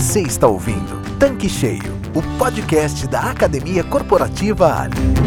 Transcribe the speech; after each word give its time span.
Você 0.00 0.22
está 0.22 0.48
ouvindo 0.48 1.02
Tanque 1.18 1.46
Cheio, 1.46 1.94
o 2.14 2.22
podcast 2.38 3.06
da 3.06 3.20
Academia 3.20 3.84
Corporativa 3.84 4.80
Ali. 4.80 5.19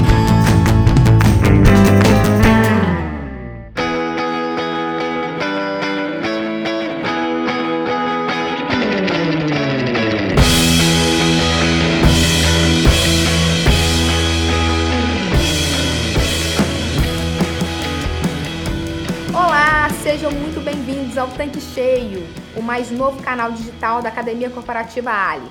Tanque 21.35 21.59
Cheio, 21.59 22.27
o 22.55 22.61
mais 22.61 22.91
novo 22.91 23.21
canal 23.23 23.51
digital 23.51 24.03
da 24.03 24.09
Academia 24.09 24.51
Corporativa 24.51 25.09
Ali. 25.09 25.49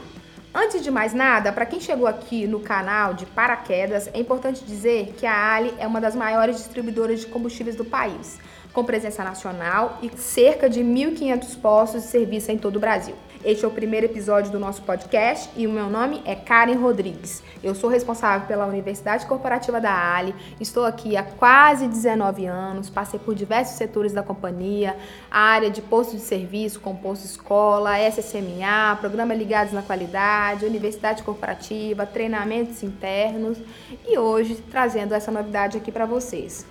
Antes 0.54 0.80
de 0.80 0.92
mais 0.92 1.12
nada, 1.12 1.50
para 1.52 1.66
quem 1.66 1.80
chegou 1.80 2.06
aqui 2.06 2.46
no 2.46 2.60
canal 2.60 3.14
de 3.14 3.26
paraquedas, 3.26 4.08
é 4.14 4.20
importante 4.20 4.64
dizer 4.64 5.12
que 5.16 5.26
a 5.26 5.54
Ali 5.54 5.74
é 5.78 5.86
uma 5.86 6.00
das 6.00 6.14
maiores 6.14 6.56
distribuidoras 6.58 7.20
de 7.20 7.26
combustíveis 7.26 7.74
do 7.74 7.84
país, 7.84 8.38
com 8.72 8.84
presença 8.84 9.24
nacional 9.24 9.98
e 10.00 10.10
cerca 10.16 10.70
de 10.70 10.82
1.500 10.82 11.60
postos 11.60 12.02
de 12.02 12.08
serviço 12.08 12.52
em 12.52 12.58
todo 12.58 12.76
o 12.76 12.80
Brasil. 12.80 13.16
Este 13.44 13.64
é 13.64 13.68
o 13.68 13.72
primeiro 13.72 14.06
episódio 14.06 14.52
do 14.52 14.58
nosso 14.60 14.82
podcast 14.82 15.50
e 15.56 15.66
o 15.66 15.70
meu 15.70 15.90
nome 15.90 16.22
é 16.24 16.32
Karen 16.32 16.76
Rodrigues. 16.76 17.42
Eu 17.60 17.74
sou 17.74 17.90
responsável 17.90 18.46
pela 18.46 18.66
Universidade 18.66 19.26
Corporativa 19.26 19.80
da 19.80 20.14
Ali, 20.14 20.32
estou 20.60 20.84
aqui 20.84 21.16
há 21.16 21.24
quase 21.24 21.88
19 21.88 22.46
anos, 22.46 22.88
passei 22.88 23.18
por 23.18 23.34
diversos 23.34 23.76
setores 23.76 24.12
da 24.12 24.22
companhia, 24.22 24.96
área 25.28 25.70
de 25.70 25.82
posto 25.82 26.14
de 26.14 26.22
serviço, 26.22 26.78
com 26.78 26.94
posto 26.94 27.24
escola, 27.24 27.98
SSMA, 27.98 28.96
programa 29.00 29.34
Ligados 29.34 29.72
na 29.72 29.82
Qualidade, 29.82 30.64
Universidade 30.64 31.24
Corporativa, 31.24 32.06
treinamentos 32.06 32.84
internos 32.84 33.58
e 34.06 34.16
hoje 34.16 34.54
trazendo 34.70 35.14
essa 35.14 35.32
novidade 35.32 35.76
aqui 35.76 35.90
para 35.90 36.06
vocês. 36.06 36.64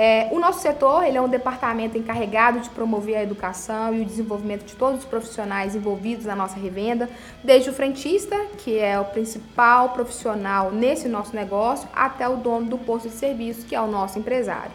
É, 0.00 0.28
o 0.30 0.38
nosso 0.38 0.60
setor 0.60 1.02
ele 1.02 1.18
é 1.18 1.20
um 1.20 1.26
departamento 1.26 1.98
encarregado 1.98 2.60
de 2.60 2.70
promover 2.70 3.16
a 3.16 3.22
educação 3.24 3.92
e 3.92 4.00
o 4.00 4.04
desenvolvimento 4.04 4.64
de 4.64 4.76
todos 4.76 5.00
os 5.00 5.04
profissionais 5.04 5.74
envolvidos 5.74 6.24
na 6.24 6.36
nossa 6.36 6.56
revenda, 6.56 7.10
desde 7.42 7.70
o 7.70 7.72
frentista, 7.72 8.36
que 8.58 8.78
é 8.78 8.96
o 9.00 9.06
principal 9.06 9.88
profissional 9.88 10.70
nesse 10.70 11.08
nosso 11.08 11.34
negócio, 11.34 11.88
até 11.92 12.28
o 12.28 12.36
dono 12.36 12.66
do 12.66 12.78
posto 12.78 13.08
de 13.08 13.14
serviço, 13.16 13.66
que 13.66 13.74
é 13.74 13.80
o 13.80 13.88
nosso 13.88 14.20
empresário. 14.20 14.70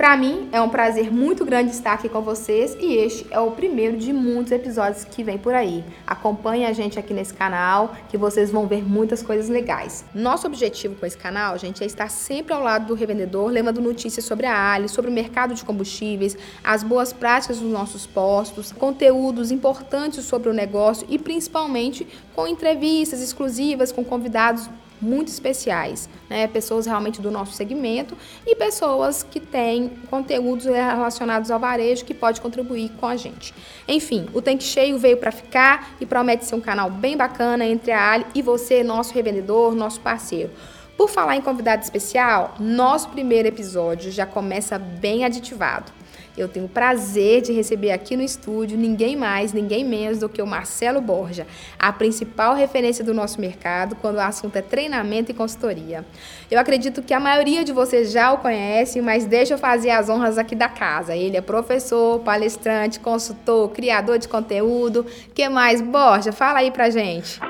Para 0.00 0.16
mim 0.16 0.48
é 0.50 0.58
um 0.58 0.70
prazer 0.70 1.12
muito 1.12 1.44
grande 1.44 1.72
estar 1.72 1.92
aqui 1.92 2.08
com 2.08 2.22
vocês 2.22 2.74
e 2.80 2.94
este 2.94 3.26
é 3.30 3.38
o 3.38 3.50
primeiro 3.50 3.98
de 3.98 4.14
muitos 4.14 4.50
episódios 4.50 5.04
que 5.04 5.22
vem 5.22 5.36
por 5.36 5.52
aí. 5.52 5.84
Acompanhe 6.06 6.64
a 6.64 6.72
gente 6.72 6.98
aqui 6.98 7.12
nesse 7.12 7.34
canal 7.34 7.94
que 8.08 8.16
vocês 8.16 8.50
vão 8.50 8.66
ver 8.66 8.82
muitas 8.82 9.22
coisas 9.22 9.50
legais. 9.50 10.06
Nosso 10.14 10.46
objetivo 10.46 10.94
com 10.94 11.04
esse 11.04 11.18
canal, 11.18 11.58
gente, 11.58 11.84
é 11.84 11.86
estar 11.86 12.08
sempre 12.08 12.54
ao 12.54 12.62
lado 12.62 12.86
do 12.86 12.94
revendedor, 12.94 13.50
levando 13.50 13.82
notícias 13.82 14.24
sobre 14.24 14.46
a 14.46 14.72
Ali, 14.72 14.88
sobre 14.88 15.10
o 15.10 15.12
mercado 15.12 15.52
de 15.52 15.62
combustíveis, 15.66 16.34
as 16.64 16.82
boas 16.82 17.12
práticas 17.12 17.58
dos 17.58 17.70
nossos 17.70 18.06
postos, 18.06 18.72
conteúdos 18.72 19.50
importantes 19.50 20.24
sobre 20.24 20.48
o 20.48 20.54
negócio 20.54 21.06
e 21.10 21.18
principalmente 21.18 22.08
com 22.34 22.46
entrevistas 22.46 23.20
exclusivas 23.20 23.92
com 23.92 24.02
convidados 24.02 24.66
muito 25.00 25.28
especiais, 25.28 26.08
né? 26.28 26.46
Pessoas 26.46 26.86
realmente 26.86 27.20
do 27.20 27.30
nosso 27.30 27.52
segmento 27.52 28.16
e 28.46 28.54
pessoas 28.54 29.22
que 29.22 29.40
têm 29.40 29.88
conteúdos 30.10 30.66
relacionados 30.66 31.50
ao 31.50 31.58
varejo 31.58 32.04
que 32.04 32.14
pode 32.14 32.40
contribuir 32.40 32.90
com 33.00 33.06
a 33.06 33.16
gente. 33.16 33.54
Enfim, 33.88 34.28
o 34.34 34.42
Tanque 34.42 34.64
Cheio 34.64 34.98
veio 34.98 35.16
para 35.16 35.32
ficar 35.32 35.90
e 36.00 36.06
promete 36.06 36.44
ser 36.44 36.54
um 36.54 36.60
canal 36.60 36.90
bem 36.90 37.16
bacana 37.16 37.64
entre 37.64 37.92
a 37.92 38.12
Ali 38.12 38.26
e 38.34 38.42
você, 38.42 38.82
nosso 38.82 39.14
revendedor, 39.14 39.74
nosso 39.74 40.00
parceiro. 40.00 40.50
Por 40.96 41.08
falar 41.08 41.36
em 41.36 41.40
convidado 41.40 41.82
especial, 41.82 42.54
nosso 42.60 43.08
primeiro 43.08 43.48
episódio 43.48 44.10
já 44.10 44.26
começa 44.26 44.78
bem 44.78 45.24
aditivado. 45.24 45.99
Eu 46.40 46.48
tenho 46.48 46.66
o 46.66 46.68
prazer 46.68 47.42
de 47.42 47.52
receber 47.52 47.90
aqui 47.90 48.16
no 48.16 48.22
estúdio 48.22 48.78
ninguém 48.78 49.14
mais, 49.16 49.52
ninguém 49.52 49.84
menos 49.84 50.18
do 50.18 50.28
que 50.28 50.40
o 50.40 50.46
Marcelo 50.46 51.00
Borja, 51.00 51.46
a 51.78 51.92
principal 51.92 52.54
referência 52.54 53.04
do 53.04 53.12
nosso 53.12 53.40
mercado 53.40 53.94
quando 53.96 54.16
o 54.16 54.20
assunto 54.20 54.56
é 54.56 54.62
treinamento 54.62 55.30
e 55.30 55.34
consultoria. 55.34 56.04
Eu 56.50 56.58
acredito 56.58 57.02
que 57.02 57.12
a 57.12 57.20
maioria 57.20 57.62
de 57.62 57.72
vocês 57.72 58.10
já 58.10 58.32
o 58.32 58.38
conhece, 58.38 59.00
mas 59.00 59.26
deixa 59.26 59.54
eu 59.54 59.58
fazer 59.58 59.90
as 59.90 60.08
honras 60.08 60.38
aqui 60.38 60.54
da 60.54 60.68
casa. 60.68 61.14
Ele 61.14 61.36
é 61.36 61.40
professor, 61.40 62.20
palestrante, 62.20 62.98
consultor, 63.00 63.70
criador 63.70 64.18
de 64.18 64.28
conteúdo. 64.28 65.04
que 65.34 65.48
mais, 65.48 65.80
Borja? 65.80 66.32
Fala 66.32 66.60
aí 66.60 66.70
pra 66.70 66.88
gente. 66.90 67.40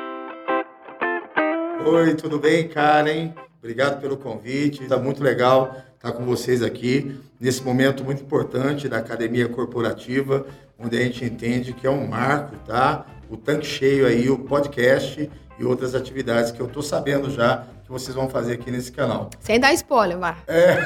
Oi, 1.87 2.15
tudo 2.15 2.39
bem, 2.39 2.69
Karen? 2.69 3.33
Obrigado 3.59 4.01
pelo 4.01 4.17
convite. 4.17 4.83
Está 4.83 4.99
muito 4.99 5.23
legal 5.23 5.77
estar 6.01 6.13
com 6.13 6.25
vocês 6.25 6.63
aqui 6.63 7.21
nesse 7.39 7.63
momento 7.63 8.03
muito 8.03 8.23
importante 8.23 8.89
da 8.89 8.97
academia 8.97 9.47
corporativa, 9.47 10.47
onde 10.79 10.97
a 10.97 11.01
gente 11.03 11.23
entende 11.27 11.75
que 11.75 11.87
é 11.87 11.91
um 11.91 12.07
marco, 12.07 12.57
tá? 12.67 13.05
O 13.29 13.37
tanque 13.37 13.67
cheio 13.67 14.07
aí, 14.07 14.31
o 14.31 14.39
podcast 14.39 15.31
e 15.59 15.65
outras 15.65 15.95
atividades 15.95 16.53
que 16.53 16.61
eu 16.61 16.67
estou 16.67 16.83
sabendo 16.83 17.31
já 17.31 17.67
que 17.85 17.93
vocês 17.93 18.15
vão 18.15 18.31
fazer 18.31 18.55
aqui 18.55 18.71
nesse 18.71 18.91
canal. 18.91 19.29
Sem 19.41 19.61
dar 19.61 19.75
spoiler, 19.75 20.17
Mar. 20.17 20.43
É. 20.49 20.79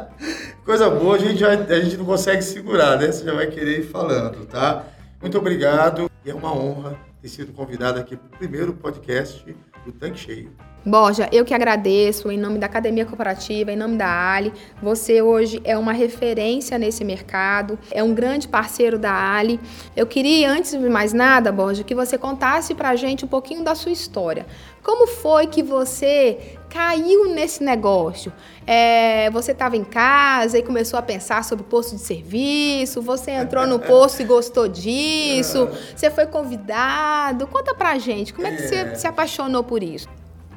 Coisa 0.64 0.88
boa, 0.88 1.16
a 1.16 1.18
gente, 1.18 1.38
já, 1.38 1.50
a 1.50 1.80
gente 1.80 1.98
não 1.98 2.06
consegue 2.06 2.40
segurar, 2.40 2.98
né? 2.98 3.12
Você 3.12 3.26
já 3.26 3.34
vai 3.34 3.48
querer 3.48 3.80
ir 3.80 3.82
falando, 3.82 4.46
tá? 4.46 4.86
Muito 5.20 5.36
obrigado 5.36 6.10
e 6.24 6.30
é 6.30 6.34
uma 6.34 6.54
honra 6.56 6.98
ter 7.20 7.28
sido 7.28 7.52
convidado 7.52 8.00
aqui 8.00 8.16
para 8.16 8.26
o 8.26 8.38
primeiro 8.38 8.72
podcast 8.72 9.54
do 9.86 9.92
Tanque 9.92 10.18
Cheio. 10.18 10.50
Borja, 10.84 11.28
eu 11.32 11.44
que 11.44 11.52
agradeço 11.52 12.30
em 12.30 12.38
nome 12.38 12.60
da 12.60 12.66
Academia 12.66 13.04
Corporativa, 13.04 13.72
em 13.72 13.76
nome 13.76 13.96
da 13.96 14.32
Ali. 14.32 14.52
Você 14.80 15.20
hoje 15.20 15.60
é 15.64 15.76
uma 15.76 15.92
referência 15.92 16.78
nesse 16.78 17.04
mercado, 17.04 17.76
é 17.90 18.04
um 18.04 18.14
grande 18.14 18.46
parceiro 18.46 18.96
da 18.96 19.12
Ali. 19.12 19.58
Eu 19.96 20.06
queria, 20.06 20.48
antes 20.48 20.70
de 20.70 20.88
mais 20.88 21.12
nada, 21.12 21.50
Borja, 21.50 21.82
que 21.82 21.94
você 21.94 22.16
contasse 22.16 22.72
pra 22.72 22.94
gente 22.94 23.24
um 23.24 23.28
pouquinho 23.28 23.64
da 23.64 23.74
sua 23.74 23.90
história. 23.90 24.46
Como 24.86 25.08
foi 25.08 25.48
que 25.48 25.64
você 25.64 26.38
caiu 26.70 27.34
nesse 27.34 27.60
negócio? 27.60 28.32
É, 28.64 29.28
você 29.32 29.50
estava 29.50 29.76
em 29.76 29.82
casa 29.82 30.58
e 30.58 30.62
começou 30.62 30.96
a 30.96 31.02
pensar 31.02 31.42
sobre 31.42 31.64
posto 31.64 31.96
de 31.96 32.02
serviço, 32.02 33.02
você 33.02 33.32
entrou 33.32 33.66
no 33.66 33.80
posto 33.82 34.22
e 34.22 34.24
gostou 34.24 34.68
disso, 34.68 35.68
você 35.92 36.08
foi 36.08 36.26
convidado. 36.26 37.48
Conta 37.48 37.74
pra 37.74 37.98
gente, 37.98 38.32
como 38.32 38.46
é 38.46 38.52
que 38.52 38.62
você 38.62 38.94
se 38.94 39.08
apaixonou 39.08 39.64
por 39.64 39.82
isso? 39.82 40.06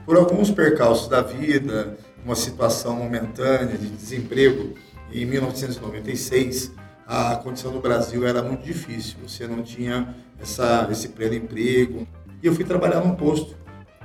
por 0.05 0.17
alguns 0.17 0.49
percalços 0.49 1.07
da 1.07 1.21
vida, 1.21 1.95
uma 2.25 2.35
situação 2.35 2.95
momentânea 2.95 3.77
de 3.77 3.87
desemprego, 3.87 4.73
em 5.11 5.23
1996 5.23 6.71
a 7.05 7.35
condição 7.35 7.71
do 7.71 7.79
Brasil 7.79 8.25
era 8.25 8.41
muito 8.43 8.63
difícil, 8.63 9.17
você 9.27 9.47
não 9.47 9.63
tinha 9.63 10.15
essa, 10.39 10.87
esse 10.91 11.09
pleno 11.09 11.33
emprego. 11.33 12.07
E 12.41 12.47
eu 12.47 12.53
fui 12.53 12.63
trabalhar 12.63 13.01
num 13.01 13.15
posto 13.15 13.55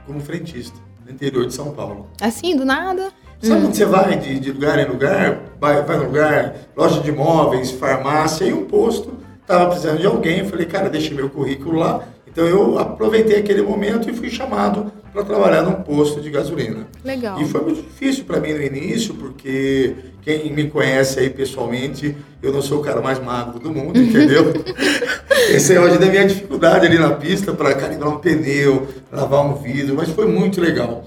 como 0.07 0.21
frentista, 0.21 0.79
no 1.05 1.13
interior 1.13 1.47
de 1.47 1.55
São 1.55 1.73
Paulo. 1.73 2.09
Assim, 2.21 2.57
do 2.57 2.65
nada? 2.65 3.13
Sabe 3.41 3.63
hum. 3.63 3.67
onde 3.67 3.77
você 3.77 3.85
vai 3.85 4.19
de, 4.19 4.39
de, 4.39 4.53
lugar 4.53 4.79
em 4.79 4.89
lugar? 4.89 5.41
Vai, 5.61 5.83
vai 5.83 5.97
no 5.99 6.05
lugar, 6.05 6.57
loja 6.77 7.01
de 7.01 7.11
imóveis, 7.11 7.71
farmácia, 7.71 8.45
e 8.45 8.53
um 8.53 8.65
posto. 8.65 9.15
Estava 9.41 9.67
precisando 9.67 9.99
de 9.99 10.07
alguém, 10.07 10.45
falei, 10.47 10.67
cara, 10.67 10.89
deixei 10.89 11.15
meu 11.15 11.29
currículo 11.29 11.79
lá. 11.79 12.03
Então 12.27 12.47
eu 12.47 12.79
aproveitei 12.79 13.39
aquele 13.39 13.63
momento 13.63 14.09
e 14.09 14.13
fui 14.15 14.31
chamado 14.31 14.91
para 15.13 15.23
trabalhar 15.23 15.63
num 15.63 15.83
posto 15.83 16.21
de 16.21 16.31
gasolina. 16.31 16.89
Legal. 17.05 17.41
E 17.41 17.45
foi 17.45 17.63
muito 17.63 17.83
difícil 17.83 18.25
para 18.25 18.41
mim 18.41 18.53
no 18.53 18.63
início, 18.63 19.15
porque 19.15 19.95
quem 20.25 20.51
me 20.51 20.71
conhece 20.71 21.21
aí 21.21 21.29
pessoalmente, 21.29 22.17
eu 22.43 22.51
não 22.51 22.63
sou 22.63 22.81
o 22.81 22.83
cara 22.83 23.03
mais 23.03 23.23
magro 23.23 23.59
do 23.59 23.71
mundo, 23.71 23.99
entendeu? 23.99 24.55
Esse 25.51 25.75
é 25.75 25.81
hoje 25.81 25.99
da 25.99 26.07
minha 26.07 26.27
dificuldade 26.27 26.87
ali 26.87 26.99
na 26.99 27.11
pista 27.11 27.53
para 27.53 27.75
calibrar 27.75 28.09
um 28.09 28.19
pneu, 28.19 28.89
lavar 29.13 29.45
um 29.45 29.55
vidro, 29.55 29.95
mas 29.95 30.09
foi 30.09 30.27
muito 30.27 30.61
legal. 30.61 31.05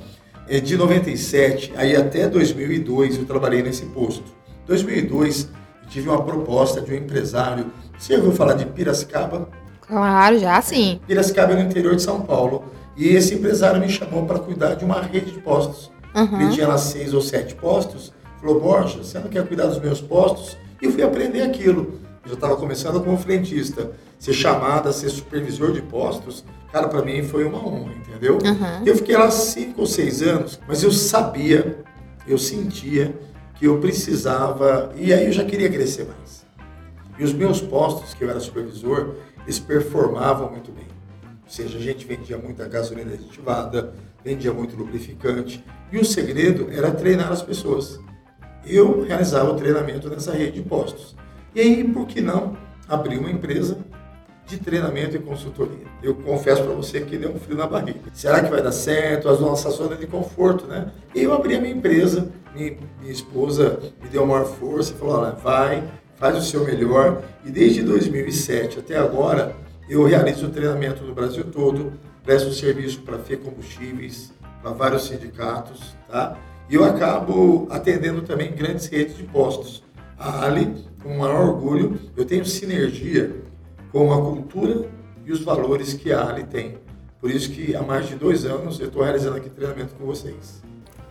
É, 0.47 0.59
de 0.59 0.77
97 0.77 1.73
aí 1.75 1.95
até 1.95 2.27
2002 2.27 3.17
eu 3.17 3.25
trabalhei 3.25 3.63
nesse 3.63 3.85
posto. 3.87 4.23
2002 4.67 5.49
eu 5.83 5.89
tive 5.89 6.09
uma 6.09 6.21
proposta 6.21 6.79
de 6.79 6.91
um 6.91 6.95
empresário. 6.95 7.65
Você 7.97 8.15
ouviu 8.15 8.31
falar 8.31 8.53
de 8.53 8.65
Piracicaba? 8.65 9.49
Claro, 9.81 10.37
já 10.37 10.61
sim. 10.61 11.01
Piracicaba 11.07 11.53
é 11.53 11.55
no 11.55 11.63
interior 11.63 11.95
de 11.95 12.03
São 12.03 12.21
Paulo. 12.21 12.63
E 12.95 13.07
esse 13.07 13.33
empresário 13.33 13.79
me 13.79 13.89
chamou 13.89 14.25
para 14.25 14.39
cuidar 14.39 14.75
de 14.75 14.85
uma 14.85 15.01
rede 15.01 15.31
de 15.31 15.39
postos. 15.39 15.91
Uhum. 16.15 16.41
Ele 16.41 16.51
tinha 16.51 16.67
lá 16.67 16.77
seis 16.77 17.13
ou 17.13 17.21
sete 17.21 17.55
postos. 17.55 18.13
Falou, 18.39 18.59
Borja, 18.59 18.99
você 18.99 19.19
não 19.19 19.27
quer 19.27 19.45
cuidar 19.47 19.67
dos 19.67 19.79
meus 19.79 19.99
postos? 19.99 20.57
E 20.81 20.85
eu 20.85 20.91
fui 20.91 21.03
aprender 21.03 21.41
aquilo. 21.41 21.99
Eu 22.23 22.29
já 22.29 22.33
estava 22.35 22.55
começando 22.55 23.03
como 23.03 23.17
frentista. 23.17 23.91
Ser 24.19 24.33
chamado 24.33 24.89
a 24.89 24.93
ser 24.93 25.09
supervisor 25.09 25.71
de 25.71 25.81
postos, 25.81 26.43
cara, 26.71 26.87
para 26.87 27.03
mim 27.03 27.23
foi 27.23 27.43
uma 27.43 27.59
honra, 27.59 27.93
entendeu? 27.93 28.39
Uhum. 28.43 28.83
Eu 28.85 28.95
fiquei 28.95 29.15
lá 29.15 29.29
cinco 29.29 29.81
ou 29.81 29.87
seis 29.87 30.23
anos, 30.23 30.59
mas 30.67 30.81
eu 30.81 30.91
sabia, 30.91 31.83
eu 32.27 32.37
sentia 32.37 33.15
que 33.55 33.65
eu 33.65 33.79
precisava, 33.79 34.91
e 34.95 35.13
aí 35.13 35.25
eu 35.25 35.31
já 35.31 35.43
queria 35.43 35.69
crescer 35.69 36.05
mais. 36.05 36.45
E 37.17 37.23
os 37.23 37.33
meus 37.33 37.61
postos, 37.61 38.13
que 38.13 38.23
eu 38.23 38.29
era 38.29 38.39
supervisor, 38.39 39.15
eles 39.43 39.59
performavam 39.59 40.51
muito 40.51 40.71
bem. 40.71 40.87
Ou 41.23 41.49
seja, 41.49 41.77
a 41.77 41.81
gente 41.81 42.05
vendia 42.05 42.37
muita 42.37 42.67
gasolina 42.67 43.13
aditivada, 43.13 43.93
vendia 44.23 44.51
muito 44.51 44.75
lubrificante. 44.75 45.63
E 45.91 45.97
o 45.97 46.05
segredo 46.05 46.69
era 46.71 46.91
treinar 46.91 47.31
as 47.31 47.41
pessoas. 47.41 47.99
Eu 48.69 49.03
realizava 49.03 49.51
o 49.51 49.55
treinamento 49.55 50.09
nessa 50.09 50.31
rede 50.33 50.61
de 50.61 50.67
postos. 50.67 51.15
E 51.55 51.61
aí, 51.61 51.83
por 51.83 52.05
que 52.05 52.21
não 52.21 52.57
abrir 52.87 53.17
uma 53.17 53.31
empresa 53.31 53.77
de 54.45 54.57
treinamento 54.57 55.15
e 55.15 55.19
consultoria? 55.19 55.85
Eu 56.03 56.15
confesso 56.15 56.63
para 56.63 56.73
você 56.73 57.01
que 57.01 57.17
deu 57.17 57.31
um 57.31 57.39
frio 57.39 57.57
na 57.57 57.65
barriga. 57.65 57.99
Será 58.13 58.43
que 58.43 58.49
vai 58.49 58.61
dar 58.61 58.71
certo? 58.71 59.29
As 59.29 59.39
nossas 59.39 59.73
zonas 59.75 59.99
de 59.99 60.07
conforto, 60.07 60.67
né? 60.67 60.91
E 61.15 61.23
eu 61.23 61.33
abri 61.33 61.55
a 61.55 61.61
minha 61.61 61.73
empresa, 61.73 62.29
minha, 62.55 62.77
minha 62.99 63.11
esposa 63.11 63.79
me 64.01 64.09
deu 64.09 64.25
maior 64.25 64.45
força 64.45 64.93
e 64.93 64.97
falou: 64.97 65.35
vai, 65.43 65.83
faz 66.15 66.37
o 66.37 66.41
seu 66.41 66.63
melhor. 66.63 67.21
E 67.45 67.49
desde 67.49 67.81
2007 67.83 68.79
até 68.79 68.97
agora, 68.97 69.55
eu 69.89 70.05
realizo 70.05 70.49
treinamento 70.49 71.03
no 71.03 71.13
Brasil 71.13 71.45
todo, 71.45 71.93
presto 72.23 72.51
serviço 72.51 73.01
para 73.01 73.17
FE 73.19 73.37
Combustíveis, 73.37 74.33
para 74.61 74.71
vários 74.71 75.07
sindicatos, 75.07 75.95
tá? 76.09 76.37
E 76.69 76.75
eu 76.75 76.83
acabo 76.83 77.67
atendendo 77.69 78.21
também 78.21 78.51
grandes 78.51 78.87
redes 78.87 79.15
de 79.15 79.23
postos. 79.23 79.83
A 80.19 80.45
Ali, 80.45 80.73
com 81.01 81.09
o 81.09 81.19
maior 81.19 81.49
orgulho, 81.49 81.99
eu 82.15 82.25
tenho 82.25 82.45
sinergia 82.45 83.35
com 83.91 84.11
a 84.11 84.21
cultura 84.21 84.89
e 85.25 85.31
os 85.31 85.41
valores 85.41 85.93
que 85.93 86.11
a 86.11 86.27
Ali 86.27 86.43
tem. 86.43 86.77
Por 87.21 87.31
isso 87.31 87.51
que 87.51 87.75
há 87.75 87.81
mais 87.81 88.07
de 88.07 88.15
dois 88.15 88.45
anos 88.45 88.79
eu 88.79 88.87
estou 88.87 89.01
realizando 89.01 89.37
aqui 89.37 89.49
treinamento 89.49 89.95
com 89.95 90.05
vocês. 90.05 90.61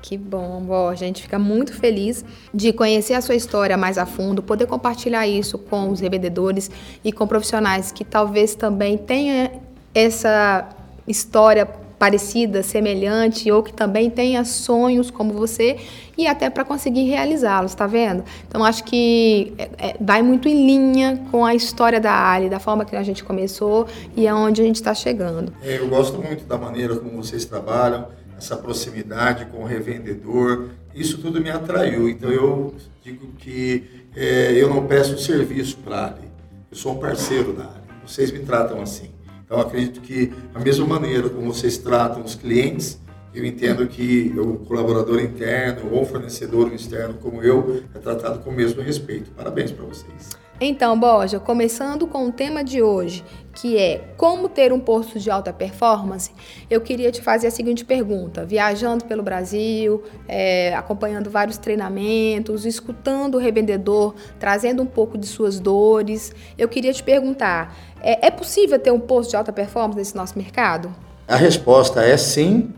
Que 0.03 0.17
bom, 0.17 0.63
bom, 0.63 0.89
a 0.89 0.95
gente 0.95 1.23
fica 1.23 1.39
muito 1.39 1.73
feliz 1.73 2.25
de 2.55 2.73
conhecer 2.73 3.15
a 3.15 3.21
sua 3.21 3.35
história 3.35 3.77
mais 3.77 3.99
a 3.99 4.07
fundo, 4.07 4.41
poder 4.41 4.67
compartilhar 4.67 5.27
isso 5.27 5.59
com 5.59 5.91
os 5.91 5.99
revendedores 5.99 6.71
e 7.03 7.13
com 7.13 7.27
profissionais 7.27 7.91
que 7.91 8.05
talvez 8.05 8.55
também 8.55 8.97
tenham 8.97 9.61
essa 9.93 10.69
história 11.09 11.69
parecida, 11.99 12.63
semelhante 12.63 13.51
ou 13.51 13.63
que 13.63 13.73
também 13.73 14.11
tenha 14.11 14.45
sonhos 14.45 15.11
como 15.11 15.33
você 15.33 15.77
e 16.17 16.27
até 16.27 16.51
para 16.51 16.65
conseguir 16.65 17.05
realizá-los, 17.05 17.75
tá 17.75 17.87
vendo? 17.87 18.25
Então 18.49 18.65
acho 18.65 18.85
que 18.85 19.55
é, 19.59 19.71
é, 19.79 19.97
vai 20.01 20.23
muito 20.23 20.49
em 20.49 20.67
linha 20.67 21.23
com 21.31 21.45
a 21.45 21.55
história 21.55 22.01
da 22.01 22.31
Ali, 22.31 22.49
da 22.49 22.59
forma 22.59 22.85
que 22.85 22.97
a 22.97 23.03
gente 23.03 23.25
começou 23.25 23.87
e 24.17 24.27
aonde 24.27 24.63
a 24.63 24.65
gente 24.65 24.77
está 24.77 24.95
chegando. 24.95 25.53
É, 25.63 25.79
eu 25.79 25.89
gosto 25.89 26.19
muito 26.19 26.45
da 26.45 26.57
maneira 26.57 26.97
como 26.97 27.23
vocês 27.23 27.45
trabalham 27.45 28.09
essa 28.37 28.57
proximidade 28.57 29.47
com 29.47 29.63
o 29.63 29.65
revendedor, 29.65 30.69
isso 30.95 31.19
tudo 31.19 31.41
me 31.41 31.51
atraiu. 31.51 32.09
Então 32.09 32.31
eu 32.31 32.75
digo 33.03 33.29
que 33.39 33.85
é, 34.15 34.53
eu 34.53 34.69
não 34.69 34.87
presto 34.87 35.19
serviço 35.19 35.79
para 35.79 36.07
a 36.07 36.27
eu 36.71 36.77
sou 36.77 36.93
um 36.93 36.99
parceiro 36.99 37.53
da 37.53 37.65
Ali. 37.65 37.87
Vocês 38.07 38.31
me 38.31 38.41
tratam 38.41 38.83
assim. 38.83 39.16
Então 39.47 39.61
acredito 39.61 40.01
que 40.01 40.33
a 40.53 40.59
mesma 40.59 40.85
maneira 40.85 41.31
como 41.31 41.55
vocês 41.55 41.79
tratam 41.79 42.23
os 42.23 42.35
clientes, 42.35 43.01
eu 43.33 43.45
entendo 43.45 43.87
que 43.87 44.35
o 44.37 44.57
colaborador 44.67 45.21
interno 45.21 45.95
ou 45.95 46.05
fornecedor 46.05 46.73
externo 46.73 47.15
como 47.15 47.43
eu 47.43 47.83
é 47.95 47.99
tratado 47.99 48.41
com 48.41 48.51
o 48.51 48.53
mesmo 48.53 48.83
respeito. 48.83 49.31
Parabéns 49.31 49.71
para 49.71 49.85
vocês. 49.85 50.37
Então, 50.61 50.99
Borja, 50.99 51.39
começando 51.39 52.07
com 52.07 52.27
o 52.27 52.33
tema 52.33 52.65
de 52.65 52.83
hoje, 52.83 53.23
que 53.57 53.79
é 53.79 54.05
como 54.19 54.51
ter 54.51 54.71
um 54.71 54.79
posto 54.79 55.19
de 55.19 55.31
alta 55.31 55.51
performance, 55.51 56.31
eu 56.69 56.79
queria 56.79 57.11
te 57.11 57.23
fazer 57.23 57.47
a 57.47 57.51
seguinte 57.51 57.87
pergunta: 57.87 58.45
viajando 58.45 59.07
pelo 59.07 59.23
Brasil, 59.23 60.05
é, 60.29 60.75
acompanhando 60.75 61.31
vários 61.31 61.57
treinamentos, 61.57 62.67
escutando 62.67 63.37
o 63.37 63.39
revendedor, 63.39 64.15
trazendo 64.39 64.83
um 64.83 64.87
pouco 64.87 65.17
de 65.17 65.27
suas 65.27 65.59
dores, 65.59 66.33
eu 66.59 66.69
queria 66.69 66.93
te 66.93 67.03
perguntar: 67.03 67.75
é, 68.03 68.27
é 68.27 68.31
possível 68.31 68.79
ter 68.79 68.93
um 68.93 69.01
posto 69.01 69.31
de 69.31 69.37
alta 69.37 69.53
performance 69.53 69.97
nesse 69.99 70.15
nosso 70.15 70.37
mercado? 70.37 70.95
A 71.27 71.37
resposta 71.37 72.03
é 72.03 72.17
sim, 72.19 72.75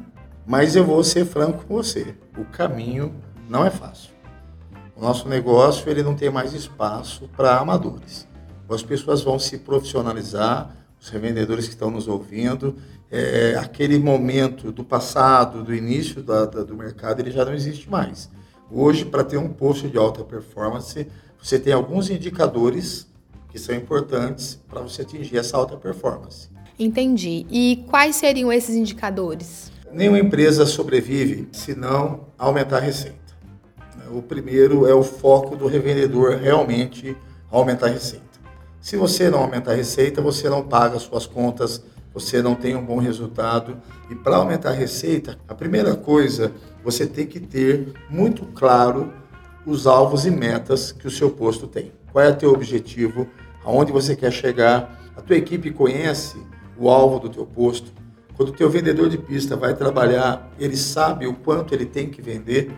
mas 0.46 0.76
eu 0.76 0.84
vou 0.84 1.02
ser 1.02 1.26
franco 1.26 1.64
com 1.66 1.74
você: 1.74 2.14
o 2.38 2.44
caminho 2.44 3.12
não 3.48 3.66
é 3.66 3.70
fácil. 3.70 4.12
O 4.94 5.02
nosso 5.02 5.28
negócio 5.28 5.90
ele 5.90 6.04
não 6.04 6.14
tem 6.14 6.30
mais 6.30 6.52
espaço 6.52 7.28
para 7.36 7.56
amadores. 7.58 8.27
As 8.68 8.82
pessoas 8.82 9.22
vão 9.22 9.38
se 9.38 9.58
profissionalizar, 9.58 10.74
os 11.00 11.08
revendedores 11.08 11.66
que 11.66 11.74
estão 11.74 11.90
nos 11.90 12.08
ouvindo, 12.08 12.76
é, 13.10 13.56
aquele 13.58 13.98
momento 13.98 14.70
do 14.70 14.84
passado, 14.84 15.62
do 15.62 15.74
início 15.74 16.22
da, 16.22 16.44
da, 16.44 16.62
do 16.62 16.76
mercado, 16.76 17.20
ele 17.20 17.30
já 17.30 17.44
não 17.44 17.54
existe 17.54 17.88
mais. 17.88 18.28
Hoje, 18.70 19.04
para 19.04 19.24
ter 19.24 19.38
um 19.38 19.48
posto 19.48 19.88
de 19.88 19.96
alta 19.96 20.22
performance, 20.22 21.06
você 21.42 21.58
tem 21.58 21.72
alguns 21.72 22.10
indicadores 22.10 23.06
que 23.48 23.58
são 23.58 23.74
importantes 23.74 24.60
para 24.68 24.82
você 24.82 25.02
atingir 25.02 25.38
essa 25.38 25.56
alta 25.56 25.76
performance. 25.76 26.48
Entendi. 26.78 27.46
E 27.50 27.84
quais 27.88 28.16
seriam 28.16 28.52
esses 28.52 28.76
indicadores? 28.76 29.72
Nenhuma 29.90 30.18
empresa 30.18 30.66
sobrevive 30.66 31.48
se 31.52 31.74
não 31.74 32.26
aumentar 32.36 32.76
a 32.76 32.80
receita. 32.80 33.16
O 34.12 34.22
primeiro 34.22 34.86
é 34.86 34.94
o 34.94 35.02
foco 35.02 35.56
do 35.56 35.66
revendedor 35.66 36.36
realmente 36.36 37.16
aumentar 37.50 37.86
a 37.86 37.90
receita. 37.90 38.27
Se 38.80 38.96
você 38.96 39.28
não 39.28 39.40
aumentar 39.40 39.72
a 39.72 39.76
receita, 39.76 40.22
você 40.22 40.48
não 40.48 40.62
paga 40.62 40.98
suas 40.98 41.26
contas, 41.26 41.82
você 42.14 42.40
não 42.40 42.54
tem 42.54 42.74
um 42.76 42.84
bom 42.84 42.98
resultado. 42.98 43.76
E 44.10 44.14
para 44.14 44.36
aumentar 44.36 44.70
a 44.70 44.74
receita, 44.74 45.38
a 45.46 45.54
primeira 45.54 45.94
coisa, 45.94 46.52
você 46.82 47.06
tem 47.06 47.26
que 47.26 47.40
ter 47.40 47.92
muito 48.08 48.46
claro 48.46 49.12
os 49.66 49.86
alvos 49.86 50.24
e 50.24 50.30
metas 50.30 50.92
que 50.92 51.06
o 51.06 51.10
seu 51.10 51.30
posto 51.30 51.66
tem. 51.66 51.92
Qual 52.12 52.24
é 52.24 52.30
o 52.30 52.36
teu 52.36 52.50
objetivo? 52.52 53.28
Aonde 53.64 53.92
você 53.92 54.16
quer 54.16 54.32
chegar? 54.32 54.98
A 55.16 55.20
tua 55.20 55.36
equipe 55.36 55.70
conhece 55.70 56.38
o 56.78 56.88
alvo 56.88 57.18
do 57.18 57.28
teu 57.28 57.44
posto. 57.44 57.92
Quando 58.34 58.50
o 58.50 58.52
teu 58.52 58.70
vendedor 58.70 59.08
de 59.08 59.18
pista 59.18 59.56
vai 59.56 59.74
trabalhar, 59.74 60.50
ele 60.58 60.76
sabe 60.76 61.26
o 61.26 61.34
quanto 61.34 61.74
ele 61.74 61.84
tem 61.84 62.08
que 62.08 62.22
vender. 62.22 62.72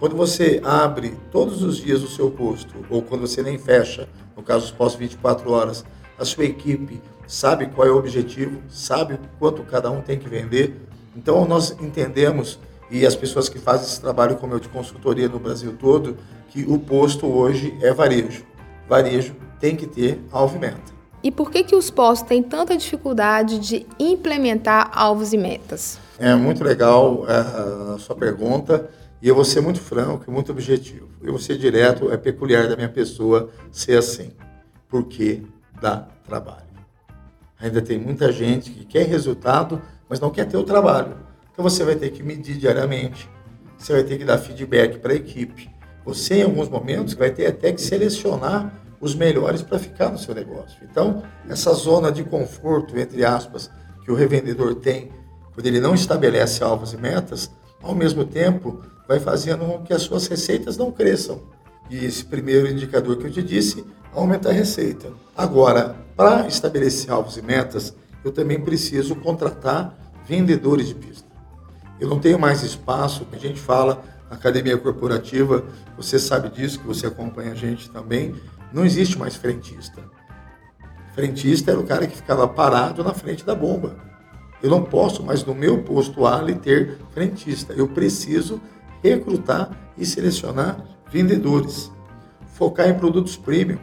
Quando 0.00 0.16
você 0.16 0.62
abre 0.64 1.14
todos 1.30 1.62
os 1.62 1.76
dias 1.76 2.02
o 2.02 2.08
seu 2.08 2.30
posto, 2.30 2.74
ou 2.88 3.02
quando 3.02 3.20
você 3.20 3.42
nem 3.42 3.58
fecha, 3.58 4.08
no 4.34 4.42
caso 4.42 4.62
dos 4.62 4.70
postos 4.70 4.98
24 4.98 5.52
horas, 5.52 5.84
a 6.18 6.24
sua 6.24 6.46
equipe 6.46 7.02
sabe 7.26 7.66
qual 7.66 7.86
é 7.86 7.90
o 7.90 7.98
objetivo, 7.98 8.62
sabe 8.66 9.20
quanto 9.38 9.62
cada 9.62 9.90
um 9.90 10.00
tem 10.00 10.18
que 10.18 10.26
vender. 10.26 10.74
Então 11.14 11.44
nós 11.44 11.76
entendemos, 11.78 12.58
e 12.90 13.04
as 13.04 13.14
pessoas 13.14 13.50
que 13.50 13.58
fazem 13.58 13.86
esse 13.86 14.00
trabalho 14.00 14.36
como 14.36 14.54
eu 14.54 14.58
de 14.58 14.70
consultoria 14.70 15.28
no 15.28 15.38
Brasil 15.38 15.76
todo, 15.78 16.16
que 16.48 16.62
o 16.62 16.78
posto 16.78 17.26
hoje 17.26 17.76
é 17.82 17.92
varejo. 17.92 18.42
Varejo 18.88 19.36
tem 19.60 19.76
que 19.76 19.86
ter 19.86 20.18
alvo 20.32 20.56
e 20.56 20.60
meta. 20.60 21.00
E 21.22 21.30
por 21.30 21.50
que, 21.50 21.62
que 21.62 21.76
os 21.76 21.90
postos 21.90 22.26
têm 22.26 22.42
tanta 22.42 22.74
dificuldade 22.74 23.58
de 23.58 23.86
implementar 23.98 24.90
alvos 24.94 25.34
e 25.34 25.36
metas? 25.36 25.98
É 26.18 26.34
muito 26.34 26.64
legal 26.64 27.26
é, 27.28 27.94
a 27.94 27.98
sua 27.98 28.16
pergunta. 28.16 28.88
E 29.22 29.28
eu 29.28 29.34
vou 29.34 29.44
ser 29.44 29.60
muito 29.60 29.80
franco 29.80 30.24
e 30.26 30.30
muito 30.30 30.50
objetivo. 30.50 31.08
Eu 31.22 31.32
vou 31.32 31.40
ser 31.40 31.58
direto, 31.58 32.10
é 32.10 32.16
peculiar 32.16 32.68
da 32.68 32.76
minha 32.76 32.88
pessoa 32.88 33.50
ser 33.70 33.98
assim. 33.98 34.32
Porque 34.88 35.42
dá 35.80 36.08
trabalho. 36.26 36.70
Ainda 37.60 37.82
tem 37.82 37.98
muita 37.98 38.32
gente 38.32 38.70
que 38.70 38.86
quer 38.86 39.06
resultado, 39.06 39.80
mas 40.08 40.18
não 40.18 40.30
quer 40.30 40.46
ter 40.46 40.56
o 40.56 40.64
trabalho. 40.64 41.14
Então 41.52 41.62
você 41.62 41.84
vai 41.84 41.94
ter 41.94 42.10
que 42.10 42.22
medir 42.22 42.56
diariamente. 42.56 43.28
Você 43.76 43.92
vai 43.92 44.02
ter 44.02 44.16
que 44.16 44.24
dar 44.24 44.38
feedback 44.38 44.98
para 44.98 45.12
a 45.12 45.16
equipe. 45.16 45.70
Você, 46.04 46.36
em 46.36 46.42
alguns 46.42 46.68
momentos, 46.68 47.12
vai 47.14 47.30
ter 47.30 47.46
até 47.46 47.72
que 47.72 47.80
selecionar 47.80 48.74
os 49.00 49.14
melhores 49.14 49.62
para 49.62 49.78
ficar 49.78 50.10
no 50.10 50.18
seu 50.18 50.34
negócio. 50.34 50.78
Então, 50.90 51.22
essa 51.48 51.72
zona 51.72 52.10
de 52.10 52.24
conforto, 52.24 52.98
entre 52.98 53.24
aspas, 53.24 53.70
que 54.04 54.10
o 54.10 54.14
revendedor 54.14 54.74
tem, 54.76 55.10
quando 55.54 55.66
ele 55.66 55.80
não 55.80 55.94
estabelece 55.94 56.62
alvos 56.62 56.92
e 56.92 56.96
metas, 56.96 57.50
ao 57.82 57.94
mesmo 57.94 58.24
tempo, 58.24 58.82
vai 59.08 59.18
fazendo 59.18 59.64
com 59.64 59.82
que 59.82 59.92
as 59.92 60.02
suas 60.02 60.26
receitas 60.26 60.76
não 60.76 60.92
cresçam. 60.92 61.40
E 61.88 62.04
esse 62.04 62.24
primeiro 62.24 62.68
indicador 62.68 63.16
que 63.16 63.26
eu 63.26 63.30
te 63.30 63.42
disse, 63.42 63.84
aumenta 64.14 64.50
a 64.50 64.52
receita. 64.52 65.12
Agora, 65.36 65.96
para 66.16 66.46
estabelecer 66.46 67.10
alvos 67.10 67.36
e 67.36 67.42
metas, 67.42 67.94
eu 68.24 68.30
também 68.30 68.60
preciso 68.60 69.16
contratar 69.16 69.96
vendedores 70.26 70.88
de 70.88 70.94
pista. 70.94 71.28
Eu 71.98 72.08
não 72.08 72.20
tenho 72.20 72.38
mais 72.38 72.62
espaço, 72.62 73.26
a 73.32 73.36
gente 73.36 73.60
fala, 73.60 74.02
academia 74.30 74.78
corporativa, 74.78 75.64
você 75.96 76.18
sabe 76.18 76.48
disso, 76.48 76.78
que 76.78 76.86
você 76.86 77.06
acompanha 77.06 77.52
a 77.52 77.54
gente 77.54 77.90
também, 77.90 78.34
não 78.72 78.84
existe 78.84 79.18
mais 79.18 79.34
frentista. 79.34 80.02
Frentista 81.14 81.72
era 81.72 81.80
o 81.80 81.86
cara 81.86 82.06
que 82.06 82.16
ficava 82.16 82.46
parado 82.46 83.02
na 83.02 83.12
frente 83.12 83.44
da 83.44 83.54
bomba. 83.54 84.09
Eu 84.62 84.70
não 84.70 84.82
posso 84.82 85.22
mais 85.22 85.44
no 85.44 85.54
meu 85.54 85.82
posto 85.82 86.26
ali 86.26 86.54
ter 86.54 86.98
frentista. 87.12 87.72
Eu 87.72 87.88
preciso 87.88 88.60
recrutar 89.02 89.70
e 89.96 90.04
selecionar 90.04 90.84
vendedores, 91.10 91.90
focar 92.54 92.88
em 92.88 92.94
produtos 92.94 93.36
premium. 93.36 93.78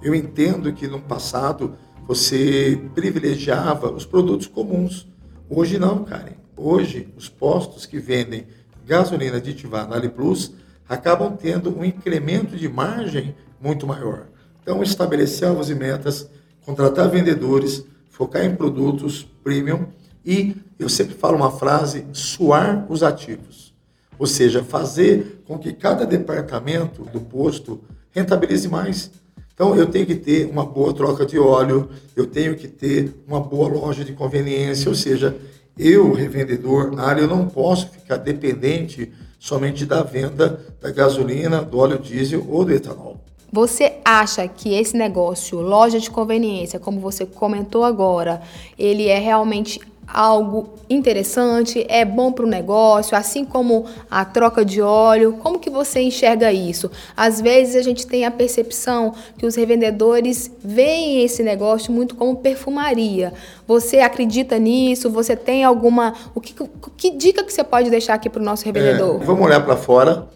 Eu 0.00 0.14
entendo 0.14 0.72
que 0.72 0.86
no 0.86 1.00
passado 1.00 1.76
você 2.06 2.80
privilegiava 2.94 3.90
os 3.90 4.06
produtos 4.06 4.46
comuns. 4.46 5.08
Hoje 5.50 5.78
não, 5.78 6.04
Karen. 6.04 6.36
Hoje 6.56 7.12
os 7.16 7.28
postos 7.28 7.84
que 7.84 7.98
vendem 7.98 8.46
gasolina 8.86 9.38
aditivada 9.38 9.96
Ali 9.96 10.08
Plus 10.08 10.52
acabam 10.88 11.36
tendo 11.36 11.76
um 11.76 11.84
incremento 11.84 12.56
de 12.56 12.68
margem 12.68 13.34
muito 13.60 13.86
maior. 13.86 14.28
Então, 14.62 14.82
estabelecer 14.82 15.48
alvos 15.48 15.68
e 15.68 15.74
metas, 15.74 16.30
contratar 16.64 17.08
vendedores, 17.08 17.84
focar 18.16 18.42
em 18.46 18.56
produtos 18.56 19.28
premium 19.44 19.88
e 20.24 20.56
eu 20.78 20.88
sempre 20.88 21.14
falo 21.14 21.36
uma 21.36 21.50
frase: 21.50 22.06
suar 22.12 22.86
os 22.88 23.02
ativos. 23.02 23.74
Ou 24.18 24.26
seja, 24.26 24.64
fazer 24.64 25.42
com 25.46 25.58
que 25.58 25.74
cada 25.74 26.06
departamento 26.06 27.02
do 27.12 27.20
posto 27.20 27.84
rentabilize 28.10 28.66
mais. 28.66 29.10
Então, 29.52 29.76
eu 29.76 29.86
tenho 29.86 30.06
que 30.06 30.14
ter 30.14 30.46
uma 30.46 30.64
boa 30.64 30.92
troca 30.94 31.24
de 31.26 31.38
óleo, 31.38 31.90
eu 32.14 32.26
tenho 32.26 32.56
que 32.56 32.66
ter 32.66 33.14
uma 33.26 33.40
boa 33.40 33.68
loja 33.68 34.04
de 34.04 34.12
conveniência, 34.12 34.88
ou 34.88 34.94
seja, 34.94 35.36
eu, 35.78 36.12
revendedor, 36.12 36.94
na 36.94 37.04
área, 37.04 37.22
eu 37.22 37.28
não 37.28 37.46
posso 37.46 37.90
ficar 37.90 38.16
dependente 38.16 39.12
somente 39.38 39.84
da 39.84 40.02
venda 40.02 40.60
da 40.80 40.90
gasolina, 40.90 41.62
do 41.62 41.78
óleo 41.78 41.98
diesel 41.98 42.46
ou 42.48 42.64
do 42.64 42.72
etanol. 42.72 43.15
Você 43.56 43.94
acha 44.04 44.46
que 44.46 44.74
esse 44.74 44.94
negócio, 44.94 45.62
loja 45.62 45.98
de 45.98 46.10
conveniência, 46.10 46.78
como 46.78 47.00
você 47.00 47.24
comentou 47.24 47.84
agora, 47.84 48.42
ele 48.78 49.08
é 49.08 49.18
realmente 49.18 49.80
algo 50.06 50.74
interessante, 50.90 51.82
é 51.88 52.04
bom 52.04 52.30
para 52.30 52.44
o 52.44 52.48
negócio, 52.48 53.16
assim 53.16 53.46
como 53.46 53.86
a 54.10 54.26
troca 54.26 54.62
de 54.62 54.82
óleo. 54.82 55.38
Como 55.42 55.58
que 55.58 55.70
você 55.70 56.02
enxerga 56.02 56.52
isso? 56.52 56.90
Às 57.16 57.40
vezes 57.40 57.76
a 57.76 57.80
gente 57.80 58.06
tem 58.06 58.26
a 58.26 58.30
percepção 58.30 59.14
que 59.38 59.46
os 59.46 59.54
revendedores 59.54 60.50
veem 60.62 61.24
esse 61.24 61.42
negócio 61.42 61.90
muito 61.90 62.14
como 62.14 62.36
perfumaria. 62.36 63.32
Você 63.66 64.00
acredita 64.00 64.58
nisso? 64.58 65.08
Você 65.08 65.34
tem 65.34 65.64
alguma 65.64 66.12
o 66.34 66.42
que, 66.42 66.54
que 66.94 67.10
dica 67.12 67.42
que 67.42 67.54
você 67.54 67.64
pode 67.64 67.88
deixar 67.88 68.12
aqui 68.12 68.28
para 68.28 68.42
o 68.42 68.44
nosso 68.44 68.66
revendedor? 68.66 69.22
É, 69.22 69.24
vamos 69.24 69.46
olhar 69.46 69.64
para 69.64 69.78
fora. 69.78 70.28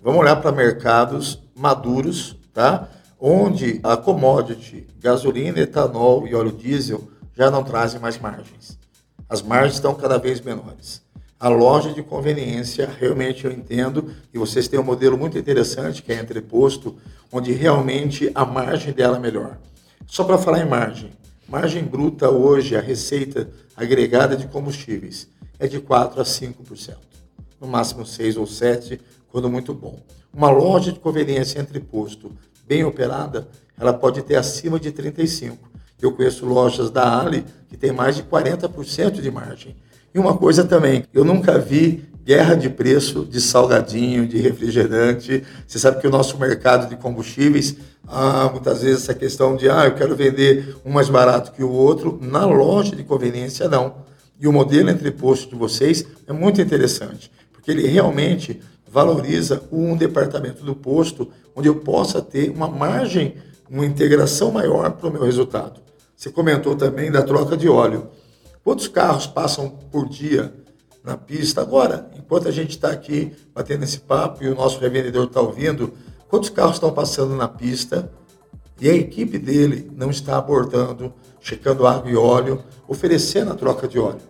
Vamos 0.00 0.20
olhar 0.20 0.36
para 0.36 0.50
mercados 0.50 1.38
maduros, 1.54 2.41
tá? 2.52 2.88
Onde 3.18 3.80
a 3.82 3.96
commodity, 3.96 4.86
gasolina, 4.98 5.60
etanol 5.60 6.26
e 6.26 6.34
óleo 6.34 6.52
diesel 6.52 7.08
já 7.36 7.50
não 7.50 7.62
trazem 7.62 8.00
mais 8.00 8.18
margens. 8.18 8.78
As 9.28 9.40
margens 9.40 9.74
estão 9.74 9.94
cada 9.94 10.18
vez 10.18 10.40
menores. 10.40 11.02
A 11.38 11.48
loja 11.48 11.92
de 11.92 12.02
conveniência, 12.02 12.88
realmente 13.00 13.44
eu 13.44 13.50
entendo, 13.50 14.12
e 14.32 14.38
vocês 14.38 14.68
têm 14.68 14.78
um 14.78 14.84
modelo 14.84 15.18
muito 15.18 15.36
interessante 15.36 16.02
que 16.02 16.12
é 16.12 16.20
entreposto, 16.20 16.96
onde 17.32 17.52
realmente 17.52 18.30
a 18.34 18.44
margem 18.44 18.92
dela 18.92 19.16
é 19.16 19.20
melhor. 19.20 19.58
Só 20.06 20.22
para 20.22 20.38
falar 20.38 20.60
em 20.60 20.68
margem, 20.68 21.10
margem 21.48 21.82
bruta 21.82 22.30
hoje, 22.30 22.76
a 22.76 22.80
receita 22.80 23.48
agregada 23.76 24.36
de 24.36 24.46
combustíveis, 24.46 25.26
é 25.58 25.66
de 25.66 25.80
4 25.80 26.20
a 26.20 26.24
5%. 26.24 26.96
No 27.60 27.66
máximo 27.66 28.04
6 28.04 28.36
ou 28.36 28.46
7, 28.46 29.00
quando 29.32 29.48
muito 29.48 29.72
bom. 29.72 29.98
Uma 30.32 30.50
loja 30.50 30.92
de 30.92 31.00
conveniência 31.00 31.58
entreposto 31.58 32.30
bem 32.68 32.84
operada, 32.84 33.48
ela 33.80 33.92
pode 33.92 34.22
ter 34.22 34.36
acima 34.36 34.78
de 34.78 34.92
35. 34.92 35.70
Eu 36.00 36.12
conheço 36.12 36.44
lojas 36.44 36.90
da 36.90 37.20
Ali 37.20 37.44
que 37.68 37.76
tem 37.76 37.90
mais 37.90 38.14
de 38.14 38.22
40% 38.22 39.20
de 39.20 39.30
margem. 39.30 39.74
E 40.14 40.18
uma 40.18 40.36
coisa 40.36 40.64
também, 40.64 41.04
eu 41.14 41.24
nunca 41.24 41.58
vi 41.58 42.04
guerra 42.24 42.54
de 42.54 42.68
preço 42.68 43.24
de 43.24 43.40
salgadinho, 43.40 44.26
de 44.26 44.38
refrigerante. 44.38 45.42
Você 45.66 45.78
sabe 45.78 46.00
que 46.00 46.06
o 46.06 46.10
nosso 46.10 46.38
mercado 46.38 46.88
de 46.88 46.96
combustíveis, 46.96 47.76
ah, 48.06 48.48
muitas 48.52 48.82
vezes 48.82 49.02
essa 49.02 49.14
questão 49.14 49.56
de, 49.56 49.70
ah, 49.70 49.86
eu 49.86 49.94
quero 49.94 50.14
vender 50.14 50.76
um 50.84 50.92
mais 50.92 51.08
barato 51.08 51.52
que 51.52 51.64
o 51.64 51.70
outro, 51.70 52.18
na 52.20 52.44
loja 52.44 52.94
de 52.94 53.02
conveniência 53.02 53.68
não. 53.68 53.94
E 54.38 54.46
o 54.46 54.52
modelo 54.52 54.90
entre 54.90 55.10
posto 55.10 55.50
de 55.50 55.56
vocês 55.56 56.04
é 56.26 56.32
muito 56.32 56.60
interessante, 56.60 57.30
porque 57.52 57.70
ele 57.70 57.86
realmente 57.86 58.60
valoriza 58.92 59.62
um 59.72 59.96
departamento 59.96 60.62
do 60.62 60.76
posto 60.76 61.30
onde 61.56 61.66
eu 61.66 61.76
possa 61.76 62.20
ter 62.20 62.50
uma 62.50 62.68
margem, 62.68 63.36
uma 63.70 63.86
integração 63.86 64.52
maior 64.52 64.90
para 64.92 65.08
o 65.08 65.10
meu 65.10 65.22
resultado. 65.22 65.80
Você 66.14 66.30
comentou 66.30 66.76
também 66.76 67.10
da 67.10 67.22
troca 67.22 67.56
de 67.56 67.70
óleo. 67.70 68.08
Quantos 68.62 68.86
carros 68.88 69.26
passam 69.26 69.70
por 69.90 70.06
dia 70.10 70.52
na 71.02 71.16
pista? 71.16 71.62
Agora, 71.62 72.10
enquanto 72.18 72.48
a 72.48 72.50
gente 72.50 72.72
está 72.72 72.90
aqui 72.90 73.32
batendo 73.54 73.82
esse 73.82 73.98
papo 73.98 74.44
e 74.44 74.48
o 74.48 74.54
nosso 74.54 74.78
revendedor 74.78 75.24
está 75.24 75.40
ouvindo, 75.40 75.94
quantos 76.28 76.50
carros 76.50 76.74
estão 76.74 76.92
passando 76.92 77.34
na 77.34 77.48
pista 77.48 78.12
e 78.78 78.90
a 78.90 78.94
equipe 78.94 79.38
dele 79.38 79.90
não 79.96 80.10
está 80.10 80.36
abordando, 80.36 81.14
checando 81.40 81.86
água 81.86 82.10
e 82.10 82.16
óleo, 82.16 82.62
oferecendo 82.86 83.52
a 83.52 83.54
troca 83.54 83.88
de 83.88 83.98
óleo? 83.98 84.20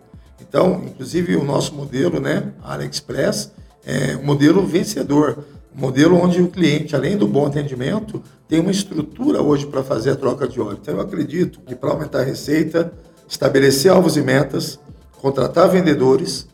Então, 0.41 0.85
inclusive 0.85 1.35
o 1.35 1.43
nosso 1.43 1.75
modelo, 1.75 2.21
né, 2.21 2.53
AliExpress, 2.63 3.51
é 3.87 4.17
um 4.17 4.25
modelo 4.25 4.67
vencedor. 4.67 5.45
Um 5.75 5.81
modelo 5.81 6.17
onde 6.17 6.41
o 6.43 6.49
cliente, 6.49 6.95
além 6.95 7.17
do 7.17 7.27
bom 7.27 7.47
atendimento, 7.47 8.23
tem 8.47 8.61
uma 8.61 8.71
estrutura 8.71 9.41
hoje 9.41 9.67
para 9.67 9.83
fazer 9.83 10.11
a 10.11 10.17
troca 10.17 10.47
de 10.47 10.61
óleo. 10.61 10.79
Então, 10.81 10.95
eu 10.95 11.01
acredito 11.01 11.61
que 11.61 11.75
para 11.75 11.91
aumentar 11.91 12.21
a 12.21 12.25
receita, 12.25 12.93
estabelecer 13.27 13.91
alvos 13.91 14.17
e 14.17 14.23
metas, 14.23 14.79
contratar 15.21 15.71
vendedores, 15.71 16.47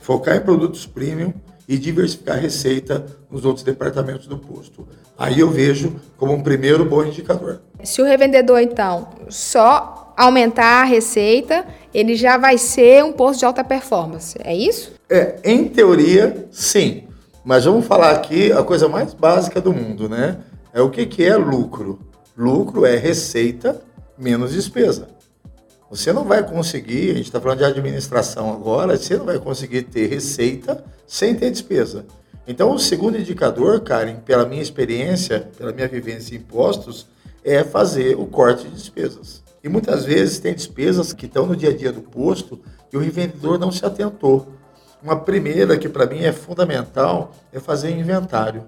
focar 0.00 0.36
em 0.36 0.40
produtos 0.40 0.86
premium 0.86 1.32
e 1.68 1.78
diversificar 1.78 2.36
a 2.36 2.40
receita 2.40 3.06
nos 3.30 3.44
outros 3.44 3.64
departamentos 3.64 4.26
do 4.26 4.36
posto. 4.36 4.86
Aí 5.16 5.40
eu 5.40 5.50
vejo 5.50 5.94
como 6.16 6.32
um 6.32 6.42
primeiro 6.42 6.84
bom 6.84 7.04
indicador. 7.04 7.60
Se 7.82 8.02
o 8.02 8.04
revendedor, 8.04 8.60
então, 8.60 9.08
só 9.28 10.03
aumentar 10.16 10.82
a 10.82 10.84
receita, 10.84 11.66
ele 11.92 12.14
já 12.14 12.36
vai 12.36 12.58
ser 12.58 13.04
um 13.04 13.12
posto 13.12 13.40
de 13.40 13.44
alta 13.44 13.64
performance, 13.64 14.36
é 14.42 14.54
isso? 14.54 14.92
É, 15.08 15.36
em 15.44 15.68
teoria, 15.68 16.48
sim. 16.50 17.04
Mas 17.44 17.64
vamos 17.64 17.86
falar 17.86 18.12
aqui 18.12 18.50
a 18.52 18.62
coisa 18.62 18.88
mais 18.88 19.12
básica 19.12 19.60
do 19.60 19.72
mundo, 19.72 20.08
né? 20.08 20.38
É 20.72 20.80
o 20.80 20.90
que, 20.90 21.06
que 21.06 21.24
é 21.24 21.36
lucro? 21.36 21.98
Lucro 22.36 22.84
é 22.84 22.96
receita 22.96 23.80
menos 24.18 24.52
despesa. 24.52 25.08
Você 25.90 26.12
não 26.12 26.24
vai 26.24 26.42
conseguir, 26.42 27.10
a 27.10 27.14
gente 27.14 27.26
está 27.26 27.40
falando 27.40 27.58
de 27.58 27.64
administração 27.64 28.50
agora, 28.50 28.96
você 28.96 29.16
não 29.16 29.26
vai 29.26 29.38
conseguir 29.38 29.82
ter 29.82 30.08
receita 30.08 30.82
sem 31.06 31.34
ter 31.34 31.50
despesa. 31.50 32.04
Então, 32.48 32.72
o 32.72 32.78
segundo 32.78 33.16
indicador, 33.16 33.80
Karen, 33.80 34.16
pela 34.16 34.44
minha 34.44 34.60
experiência, 34.60 35.48
pela 35.56 35.72
minha 35.72 35.86
vivência 35.86 36.34
em 36.34 36.38
impostos, 36.38 37.06
é 37.44 37.62
fazer 37.62 38.16
o 38.18 38.26
corte 38.26 38.66
de 38.66 38.74
despesas. 38.74 39.43
E 39.64 39.68
muitas 39.70 40.04
vezes 40.04 40.38
tem 40.38 40.54
despesas 40.54 41.14
que 41.14 41.24
estão 41.24 41.46
no 41.46 41.56
dia 41.56 41.70
a 41.70 41.76
dia 41.76 41.90
do 41.90 42.02
posto 42.02 42.60
e 42.92 42.96
o 42.98 43.00
revendedor 43.00 43.58
não 43.58 43.72
se 43.72 43.84
atentou. 43.86 44.46
Uma 45.02 45.16
primeira 45.16 45.78
que 45.78 45.88
para 45.88 46.04
mim 46.04 46.18
é 46.18 46.32
fundamental 46.32 47.32
é 47.50 47.58
fazer 47.58 47.90
inventário. 47.90 48.66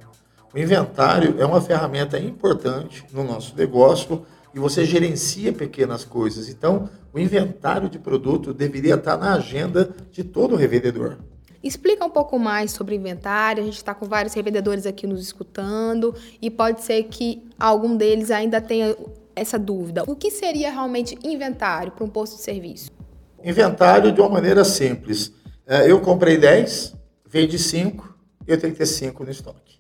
O 0.55 0.59
inventário 0.59 1.37
é 1.39 1.45
uma 1.45 1.61
ferramenta 1.61 2.19
importante 2.19 3.05
no 3.13 3.23
nosso 3.23 3.55
negócio 3.55 4.25
e 4.55 4.59
você 4.59 4.87
gerencia 4.87 5.53
pequenas 5.53 6.03
coisas. 6.03 6.49
Então, 6.49 6.89
o 7.13 7.19
inventário 7.19 7.91
de 7.91 7.99
produto 7.99 8.55
deveria 8.55 8.95
estar 8.95 9.19
na 9.19 9.35
agenda 9.35 9.91
de 10.11 10.25
todo 10.25 10.57
revendedor. 10.57 11.19
Explica 11.63 12.07
um 12.07 12.11
pouco 12.11 12.39
mais 12.39 12.71
sobre 12.71 12.95
inventário. 12.95 13.63
A 13.63 13.67
gente 13.67 13.77
está 13.77 13.95
com 13.95 14.07
vários 14.07 14.33
revendedores 14.33 14.87
aqui 14.87 15.07
nos 15.07 15.21
escutando 15.21 16.15
e 16.41 16.51
pode 16.51 16.81
ser 16.83 17.03
que 17.05 17.43
algum 17.59 17.99
deles 17.99 18.31
ainda 18.31 18.63
tenha 18.63 18.97
essa 19.37 19.59
dúvida. 19.59 20.03
O 20.07 20.17
que 20.17 20.31
seria 20.31 20.71
realmente 20.71 21.17
inventário 21.23 21.93
para 21.93 22.05
um 22.05 22.09
posto 22.09 22.37
de 22.37 22.43
serviço? 22.43 22.91
Inventário 23.45 24.11
de 24.11 24.21
uma 24.21 24.31
maneira 24.31 24.65
simples. 24.65 25.31
É, 25.67 25.91
eu 25.91 26.01
comprei 26.01 26.39
10, 26.39 26.95
vendi 27.29 27.59
5, 27.59 28.17
eu 28.47 28.59
tenho 28.59 28.73
que 28.73 28.79
ter 28.79 28.87
5 28.87 29.23
no 29.23 29.31
estoque. 29.31 29.77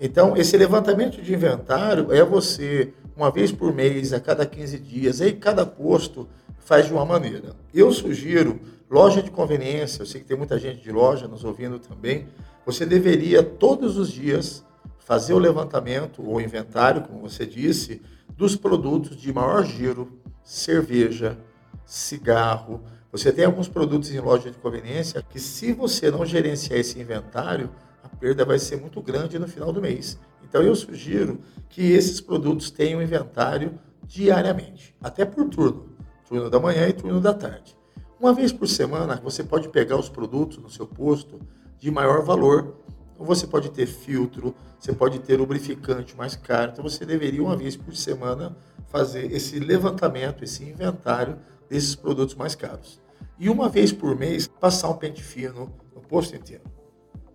Então, 0.00 0.36
esse 0.36 0.56
levantamento 0.56 1.20
de 1.20 1.32
inventário 1.34 2.12
é 2.12 2.22
você, 2.22 2.92
uma 3.16 3.30
vez 3.30 3.50
por 3.50 3.74
mês, 3.74 4.12
a 4.12 4.20
cada 4.20 4.46
15 4.46 4.78
dias, 4.78 5.20
aí 5.20 5.32
cada 5.32 5.64
posto 5.66 6.28
faz 6.58 6.86
de 6.86 6.92
uma 6.92 7.04
maneira. 7.04 7.56
Eu 7.74 7.90
sugiro, 7.90 8.60
loja 8.88 9.22
de 9.22 9.30
conveniência, 9.30 10.02
eu 10.02 10.06
sei 10.06 10.20
que 10.20 10.26
tem 10.26 10.36
muita 10.36 10.58
gente 10.58 10.82
de 10.82 10.92
loja 10.92 11.26
nos 11.26 11.42
ouvindo 11.42 11.78
também, 11.78 12.28
você 12.64 12.84
deveria 12.84 13.42
todos 13.42 13.96
os 13.96 14.12
dias 14.12 14.64
fazer 14.98 15.32
o 15.32 15.38
levantamento 15.38 16.22
ou 16.24 16.40
inventário, 16.40 17.02
como 17.02 17.20
você 17.20 17.46
disse, 17.46 18.02
dos 18.38 18.54
produtos 18.54 19.16
de 19.16 19.32
maior 19.32 19.64
giro, 19.64 20.12
cerveja, 20.44 21.36
cigarro, 21.84 22.84
você 23.10 23.32
tem 23.32 23.44
alguns 23.44 23.66
produtos 23.66 24.14
em 24.14 24.20
loja 24.20 24.48
de 24.48 24.56
conveniência 24.58 25.20
que, 25.28 25.40
se 25.40 25.72
você 25.72 26.08
não 26.08 26.24
gerenciar 26.24 26.78
esse 26.78 27.00
inventário, 27.00 27.68
a 28.00 28.08
perda 28.08 28.44
vai 28.44 28.60
ser 28.60 28.80
muito 28.80 29.02
grande 29.02 29.40
no 29.40 29.48
final 29.48 29.72
do 29.72 29.82
mês. 29.82 30.20
Então, 30.48 30.62
eu 30.62 30.76
sugiro 30.76 31.40
que 31.68 31.82
esses 31.90 32.20
produtos 32.20 32.70
tenham 32.70 33.02
inventário 33.02 33.76
diariamente, 34.04 34.94
até 35.02 35.24
por 35.24 35.48
turno, 35.48 35.88
turno 36.28 36.48
da 36.48 36.60
manhã 36.60 36.86
e 36.86 36.92
turno 36.92 37.20
da 37.20 37.34
tarde. 37.34 37.76
Uma 38.20 38.32
vez 38.32 38.52
por 38.52 38.68
semana, 38.68 39.20
você 39.20 39.42
pode 39.42 39.68
pegar 39.68 39.96
os 39.96 40.08
produtos 40.08 40.58
no 40.58 40.70
seu 40.70 40.86
posto 40.86 41.40
de 41.76 41.90
maior 41.90 42.22
valor. 42.22 42.76
Então, 43.18 43.26
você 43.26 43.48
pode 43.48 43.68
ter 43.70 43.84
filtro, 43.86 44.54
você 44.78 44.92
pode 44.92 45.18
ter 45.18 45.36
lubrificante 45.36 46.16
mais 46.16 46.36
caro. 46.36 46.70
Então, 46.70 46.84
você 46.84 47.04
deveria, 47.04 47.42
uma 47.42 47.56
vez 47.56 47.76
por 47.76 47.96
semana, 47.96 48.56
fazer 48.86 49.32
esse 49.32 49.58
levantamento, 49.58 50.44
esse 50.44 50.62
inventário 50.62 51.36
desses 51.68 51.96
produtos 51.96 52.36
mais 52.36 52.54
caros. 52.54 53.00
E 53.36 53.50
uma 53.50 53.68
vez 53.68 53.92
por 53.92 54.16
mês, 54.16 54.46
passar 54.46 54.88
um 54.88 54.96
pente 54.96 55.20
fino 55.20 55.74
no 55.92 56.00
posto 56.00 56.36
inteiro. 56.36 56.62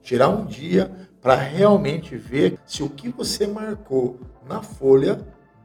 Tirar 0.01 0.29
um 0.29 0.45
dia 0.45 0.89
para 1.21 1.35
realmente 1.35 2.15
ver 2.15 2.57
se 2.65 2.81
o 2.81 2.89
que 2.89 3.09
você 3.09 3.45
marcou 3.45 4.17
na 4.47 4.61
folha 4.61 5.19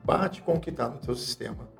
bate 0.04 0.42
com 0.42 0.54
o 0.54 0.60
que 0.60 0.70
está 0.70 0.88
no 0.88 1.02
seu 1.04 1.14
sistema. 1.14 1.77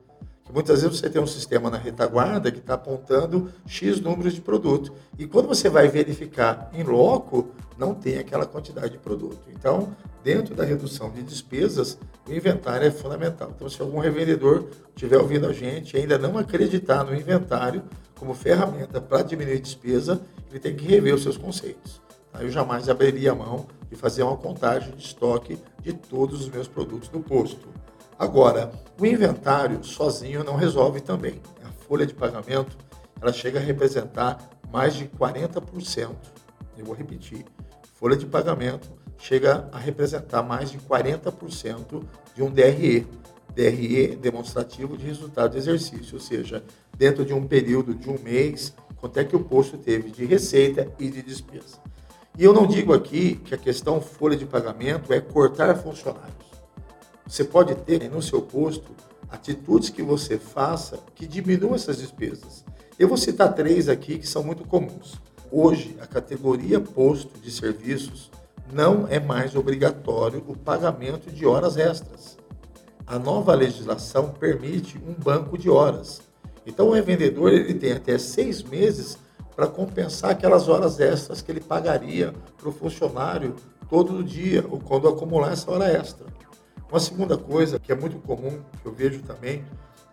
Muitas 0.53 0.83
vezes 0.83 0.99
você 0.99 1.11
tem 1.11 1.21
um 1.21 1.27
sistema 1.27 1.69
na 1.69 1.77
retaguarda 1.77 2.51
que 2.51 2.59
está 2.59 2.75
apontando 2.75 3.53
X 3.67 4.01
números 4.01 4.33
de 4.33 4.41
produto. 4.41 4.93
E 5.19 5.27
quando 5.27 5.47
você 5.47 5.69
vai 5.69 5.89
verificar 5.89 6.71
em 6.73 6.83
loco, 6.83 7.51
não 7.77 7.95
tem 7.95 8.19
aquela 8.19 8.47
quantidade 8.47 8.93
de 8.93 8.99
produto. 8.99 9.41
Então, 9.51 9.95
dentro 10.25 10.55
da 10.55 10.65
redução 10.65 11.11
de 11.11 11.23
despesas, 11.23 11.99
o 12.27 12.33
inventário 12.33 12.87
é 12.87 12.91
fundamental. 12.91 13.53
Então, 13.55 13.69
se 13.69 13.81
algum 13.81 13.99
revendedor 13.99 14.69
estiver 14.95 15.19
ouvindo 15.19 15.47
a 15.47 15.53
gente 15.53 15.95
e 15.95 16.01
ainda 16.01 16.19
não 16.19 16.39
acreditar 16.39 17.05
no 17.05 17.15
inventário 17.15 17.83
como 18.19 18.35
ferramenta 18.35 19.01
para 19.01 19.23
diminuir 19.23 19.61
despesa, 19.61 20.21
ele 20.51 20.59
tem 20.59 20.75
que 20.75 20.87
rever 20.87 21.15
os 21.15 21.23
seus 21.23 21.37
conceitos. 21.37 22.01
Eu 22.41 22.51
jamais 22.51 22.89
abriria 22.89 23.33
a 23.33 23.35
mão 23.35 23.67
de 23.91 23.97
fazer 23.97 24.23
uma 24.23 24.37
contagem 24.37 24.95
de 24.95 25.03
estoque 25.03 25.59
de 25.83 25.93
todos 25.93 26.41
os 26.41 26.49
meus 26.49 26.69
produtos 26.69 27.11
no 27.11 27.21
posto. 27.21 27.69
Agora, 28.19 28.73
o 29.01 29.07
inventário 29.07 29.85
sozinho 29.85 30.43
não 30.43 30.57
resolve 30.57 31.01
também. 31.01 31.41
A 31.65 31.71
folha 31.71 32.05
de 32.05 32.13
pagamento 32.13 32.77
ela 33.21 33.33
chega 33.33 33.61
a 33.61 33.63
representar 33.63 34.51
mais 34.73 34.95
de 34.95 35.07
40%. 35.07 36.11
Eu 36.77 36.85
vou 36.85 36.95
repetir. 36.95 37.45
Folha 37.95 38.17
de 38.17 38.27
pagamento 38.27 38.91
chega 39.19 39.69
a 39.73 39.79
representar 39.79 40.43
mais 40.43 40.71
de 40.71 40.79
40% 40.79 42.03
de 42.35 42.43
um 42.43 42.51
DRE. 42.51 43.07
DRE 43.55 44.17
demonstrativo 44.17 44.97
de 44.97 45.07
resultado 45.07 45.53
de 45.53 45.59
exercício, 45.59 46.15
ou 46.15 46.21
seja, 46.21 46.63
dentro 46.97 47.25
de 47.25 47.33
um 47.33 47.47
período 47.47 47.95
de 47.95 48.09
um 48.09 48.19
mês, 48.19 48.75
quanto 48.97 49.19
é 49.19 49.25
que 49.25 49.35
o 49.35 49.45
posto 49.45 49.77
teve 49.79 50.11
de 50.11 50.25
receita 50.25 50.93
e 50.99 51.09
de 51.09 51.23
despesa. 51.23 51.79
E 52.37 52.45
eu 52.45 52.53
não 52.53 52.67
digo 52.67 52.93
aqui 52.93 53.37
que 53.37 53.55
a 53.55 53.59
questão 53.59 54.01
folha 54.01 54.37
de 54.37 54.47
pagamento 54.47 55.13
é 55.13 55.21
cortar 55.21 55.77
funcionários. 55.77 56.48
Você 57.29 57.45
pode 57.45 57.75
ter 57.75 58.11
no 58.11 58.23
seu 58.23 58.41
posto 58.41 58.91
atitudes 59.29 59.91
que 59.91 60.03
você 60.03 60.39
faça 60.39 60.99
que 61.15 61.27
diminuam 61.27 61.75
essas 61.75 61.99
despesas. 61.99 62.65
Eu 62.99 63.07
vou 63.07 63.19
citar 63.19 63.55
três 63.55 63.87
aqui 63.87 64.19
que 64.19 64.27
são 64.27 64.43
muito 64.43 64.65
comuns. 64.65 65.21
Hoje, 65.53 65.95
a 66.01 66.07
categoria 66.07 66.81
posto 66.81 67.39
de 67.39 67.51
serviços 67.51 68.31
não 68.73 69.07
é 69.09 69.21
mais 69.21 69.55
obrigatório 69.55 70.43
o 70.49 70.57
pagamento 70.57 71.31
de 71.31 71.45
horas 71.45 71.77
extras. 71.77 72.39
A 73.07 73.19
nova 73.19 73.55
legislação 73.55 74.31
permite 74.31 74.99
um 75.07 75.13
banco 75.13 75.59
de 75.59 75.69
horas. 75.69 76.23
Então, 76.67 76.89
o 76.89 76.93
revendedor 76.93 77.53
ele 77.53 77.75
tem 77.75 77.93
até 77.93 78.17
seis 78.17 78.63
meses 78.63 79.19
para 79.55 79.67
compensar 79.67 80.31
aquelas 80.31 80.67
horas 80.67 80.99
extras 80.99 81.43
que 81.43 81.53
ele 81.53 81.61
pagaria 81.61 82.33
para 82.57 82.71
o 82.71 82.73
funcionário 82.73 83.55
todo 83.89 84.25
dia 84.25 84.65
ou 84.71 84.81
quando 84.81 85.09
acumular 85.09 85.53
essa 85.53 85.71
hora 85.71 85.93
extra. 85.93 86.27
Uma 86.91 87.01
segunda 87.01 87.37
coisa 87.37 87.79
que 87.79 87.93
é 87.93 87.95
muito 87.95 88.19
comum, 88.19 88.63
que 88.81 88.87
eu 88.87 88.93
vejo 88.93 89.21
também, 89.23 89.63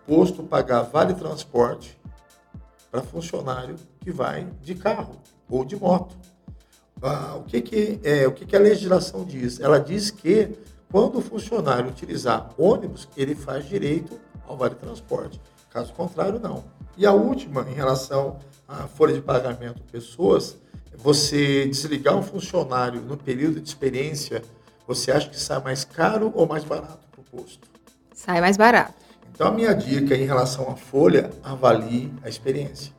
posto 0.06 0.44
pagar 0.44 0.82
vale 0.82 1.14
transporte 1.14 1.98
para 2.92 3.02
funcionário 3.02 3.76
que 4.02 4.12
vai 4.12 4.46
de 4.62 4.76
carro 4.76 5.16
ou 5.50 5.64
de 5.64 5.76
moto. 5.78 6.16
Ah, 7.02 7.36
o 7.38 7.44
que, 7.44 7.62
que, 7.62 8.00
é, 8.04 8.28
o 8.28 8.32
que, 8.32 8.46
que 8.46 8.56
a 8.56 8.60
legislação 8.60 9.24
diz? 9.24 9.60
Ela 9.60 9.80
diz 9.80 10.12
que 10.12 10.58
quando 10.92 11.20
o 11.20 11.22
funcionário 11.22 11.90
utilizar 11.90 12.50
ônibus, 12.58 13.08
ele 13.16 13.36
faz 13.36 13.68
direito 13.68 14.20
ao 14.48 14.58
vale 14.58 14.76
transporte. 14.76 15.40
Caso 15.70 15.94
contrário, 15.94 16.40
não. 16.40 16.64
E 16.98 17.06
a 17.06 17.14
última, 17.14 17.66
em 17.70 17.74
relação 17.74 18.40
à 18.68 18.88
folha 18.88 19.14
de 19.14 19.22
pagamento 19.22 19.82
pessoas, 19.92 20.58
você 20.98 21.68
desligar 21.68 22.16
um 22.16 22.24
funcionário 22.24 23.02
no 23.02 23.18
período 23.18 23.60
de 23.60 23.68
experiência 23.68 24.42
você 24.88 25.12
acha 25.12 25.30
que 25.30 25.40
sai 25.40 25.62
mais 25.62 25.84
caro 25.84 26.32
ou 26.36 26.48
mais 26.48 26.64
barato 26.64 27.08
para 27.12 27.22
o 27.22 27.24
posto? 27.24 27.68
Sai 28.14 28.40
mais 28.40 28.58
barato. 28.58 28.94
Então, 29.34 29.48
a 29.48 29.52
minha 29.52 29.74
dica 29.74 30.16
em 30.16 30.26
relação 30.26 30.70
à 30.70 30.76
folha, 30.76 31.30
avalie 31.44 32.12
a 32.24 32.30
experiência. 32.30 32.94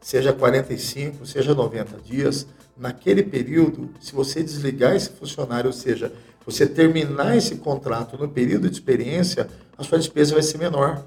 Seja 0.00 0.32
45, 0.32 1.24
seja 1.24 1.54
90 1.54 1.98
dias, 1.98 2.46
naquele 2.76 3.22
período, 3.22 3.90
se 4.00 4.12
você 4.12 4.42
desligar 4.42 4.94
esse 4.94 5.10
funcionário, 5.10 5.68
ou 5.68 5.72
seja, 5.72 6.12
você 6.44 6.66
terminar 6.66 7.36
esse 7.36 7.56
contrato 7.56 8.18
no 8.18 8.28
período 8.28 8.68
de 8.68 8.74
experiência, 8.74 9.48
a 9.78 9.84
sua 9.84 9.98
despesa 9.98 10.34
vai 10.34 10.42
ser 10.42 10.58
menor. 10.58 11.04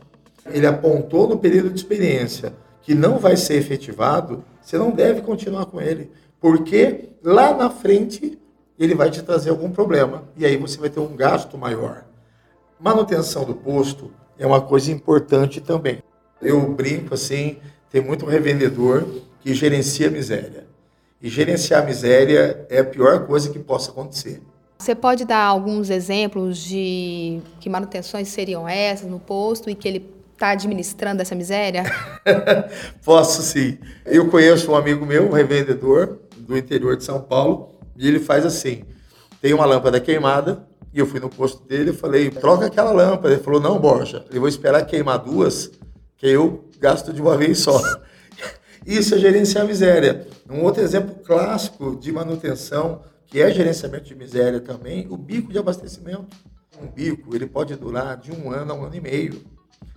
Ele 0.50 0.66
apontou 0.66 1.28
no 1.28 1.38
período 1.38 1.70
de 1.70 1.76
experiência 1.76 2.54
que 2.82 2.96
não 2.96 3.18
vai 3.18 3.36
ser 3.36 3.56
efetivado, 3.56 4.44
você 4.62 4.78
não 4.78 4.92
deve 4.92 5.22
continuar 5.22 5.66
com 5.66 5.82
ele, 5.82 6.12
porque 6.40 7.10
lá 7.24 7.56
na 7.56 7.70
frente 7.70 8.40
ele 8.78 8.96
vai 8.96 9.10
te 9.10 9.22
trazer 9.22 9.50
algum 9.50 9.72
problema. 9.72 10.24
E 10.36 10.46
aí 10.46 10.58
você 10.58 10.78
vai 10.78 10.90
ter 10.90 11.00
um 11.00 11.16
gasto 11.16 11.58
maior. 11.58 12.06
Manutenção 12.80 13.46
do 13.46 13.56
posto 13.56 14.12
é 14.38 14.46
uma 14.46 14.62
coisa 14.62 14.92
importante 14.92 15.62
também. 15.62 16.04
Eu 16.42 16.74
brinco 16.74 17.14
assim, 17.14 17.58
tem 17.90 18.02
muito 18.02 18.26
revendedor 18.26 19.06
que 19.40 19.54
gerencia 19.54 20.08
a 20.08 20.12
miséria. 20.12 20.66
E 21.22 21.30
gerenciar 21.30 21.82
a 21.82 21.86
miséria 21.86 22.66
é 22.70 22.80
a 22.80 22.84
pior 22.84 23.26
coisa 23.26 23.50
que 23.50 23.58
possa 23.58 23.92
acontecer. 23.92 24.42
Você 24.78 24.94
pode 24.94 25.24
dar 25.24 25.44
alguns 25.44 25.90
exemplos 25.90 26.58
de 26.58 27.40
que 27.60 27.70
manutenções 27.70 28.28
seriam 28.28 28.68
essas 28.68 29.10
no 29.10 29.20
posto 29.20 29.70
e 29.70 29.76
que 29.76 29.88
ele 29.88 30.16
está 30.34 30.50
administrando 30.50 31.22
essa 31.22 31.34
miséria? 31.34 31.84
Posso 33.04 33.42
sim. 33.42 33.78
Eu 34.06 34.30
conheço 34.30 34.72
um 34.72 34.76
amigo 34.76 35.06
meu, 35.06 35.30
um 35.30 35.32
revendedor 35.32 36.20
do 36.38 36.58
interior 36.58 36.98
de 36.98 37.06
São 37.06 37.22
Paulo, 37.22 37.70
e 37.98 38.08
ele 38.08 38.20
faz 38.20 38.46
assim: 38.46 38.84
tem 39.42 39.54
uma 39.54 39.66
lâmpada 39.66 40.00
queimada, 40.00 40.68
e 40.96 41.00
eu 41.00 41.06
fui 41.06 41.20
no 41.20 41.30
posto 41.30 41.62
dele 41.68 41.92
e 41.92 41.94
falei, 41.94 42.30
troca 42.30 42.68
aquela 42.68 42.92
lâmpada. 42.92 43.34
Ele 43.34 43.44
falou, 43.44 43.60
não, 43.60 43.78
Borja, 43.78 44.26
eu 44.32 44.40
vou 44.40 44.48
esperar 44.48 44.86
queimar 44.86 45.20
duas, 45.20 45.70
que 46.16 46.26
eu 46.26 46.70
gasto 46.80 47.12
de 47.12 47.22
uma 47.22 47.36
vez 47.38 47.60
só. 47.60 47.82
Isso 48.88 49.14
é 49.16 49.18
gerenciar 49.18 49.66
a 49.66 49.68
miséria. 49.68 50.26
Um 50.50 50.64
outro 50.64 50.82
exemplo 50.82 51.16
clássico 51.16 51.98
de 51.98 52.14
manutenção, 52.14 53.02
que 53.28 53.42
é 53.42 53.52
gerenciamento 53.52 54.06
de 54.06 54.16
miséria 54.16 54.62
também, 54.62 55.06
o 55.10 55.18
bico 55.18 55.52
de 55.52 55.60
abastecimento. 55.60 56.28
Um 56.82 56.88
bico, 56.88 57.36
ele 57.36 57.46
pode 57.46 57.76
durar 57.76 58.16
de 58.16 58.32
um 58.32 58.50
ano 58.50 58.72
a 58.72 58.76
um 58.76 58.86
ano 58.86 58.96
e 58.96 59.02
meio. 59.02 59.42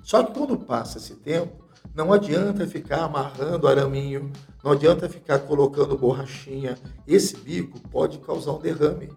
Só 0.02 0.24
que 0.24 0.32
quando 0.32 0.58
passa 0.58 0.98
esse 0.98 1.14
tempo, 1.14 1.67
não 1.94 2.12
adianta 2.12 2.66
ficar 2.66 3.04
amarrando 3.04 3.66
araminho, 3.66 4.30
não 4.62 4.72
adianta 4.72 5.08
ficar 5.08 5.40
colocando 5.40 5.96
borrachinha. 5.96 6.76
Esse 7.06 7.36
bico 7.36 7.80
pode 7.88 8.18
causar 8.18 8.52
um 8.52 8.60
derrame. 8.60 9.08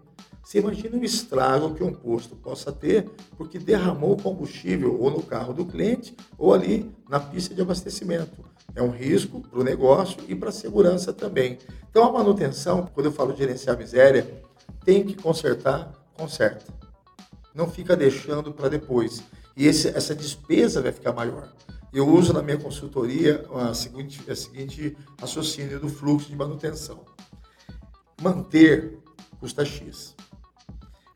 Você 0.42 0.58
imagina 0.58 0.98
o 0.98 1.04
estrago 1.04 1.74
que 1.74 1.84
um 1.84 1.92
posto 1.92 2.34
possa 2.34 2.72
ter 2.72 3.08
porque 3.36 3.58
derramou 3.58 4.16
combustível 4.16 5.00
ou 5.00 5.10
no 5.10 5.22
carro 5.22 5.52
do 5.54 5.64
cliente 5.64 6.16
ou 6.36 6.52
ali 6.52 6.90
na 7.08 7.20
pista 7.20 7.54
de 7.54 7.62
abastecimento. 7.62 8.44
É 8.74 8.82
um 8.82 8.90
risco 8.90 9.40
para 9.40 9.60
o 9.60 9.64
negócio 9.64 10.18
e 10.26 10.34
para 10.34 10.48
a 10.48 10.52
segurança 10.52 11.12
também. 11.12 11.58
Então, 11.90 12.04
a 12.04 12.12
manutenção, 12.12 12.88
quando 12.92 13.06
eu 13.06 13.12
falo 13.12 13.36
gerenciar 13.36 13.76
miséria, 13.76 14.42
tem 14.84 15.04
que 15.04 15.14
consertar, 15.14 15.92
conserta. 16.14 16.72
Não 17.54 17.68
fica 17.68 17.94
deixando 17.94 18.52
para 18.52 18.68
depois. 18.68 19.22
E 19.56 19.66
esse, 19.66 19.88
essa 19.88 20.14
despesa 20.14 20.80
vai 20.80 20.90
ficar 20.90 21.12
maior. 21.12 21.52
Eu 21.92 22.08
uso 22.08 22.32
na 22.32 22.42
minha 22.42 22.56
consultoria 22.56 23.44
a 23.54 23.74
seguinte, 23.74 24.30
a 24.30 24.34
seguinte 24.34 24.96
raciocínio 25.20 25.78
do 25.78 25.90
fluxo 25.90 26.30
de 26.30 26.36
manutenção. 26.36 27.04
Manter 28.22 28.98
custa 29.38 29.62
X. 29.62 30.14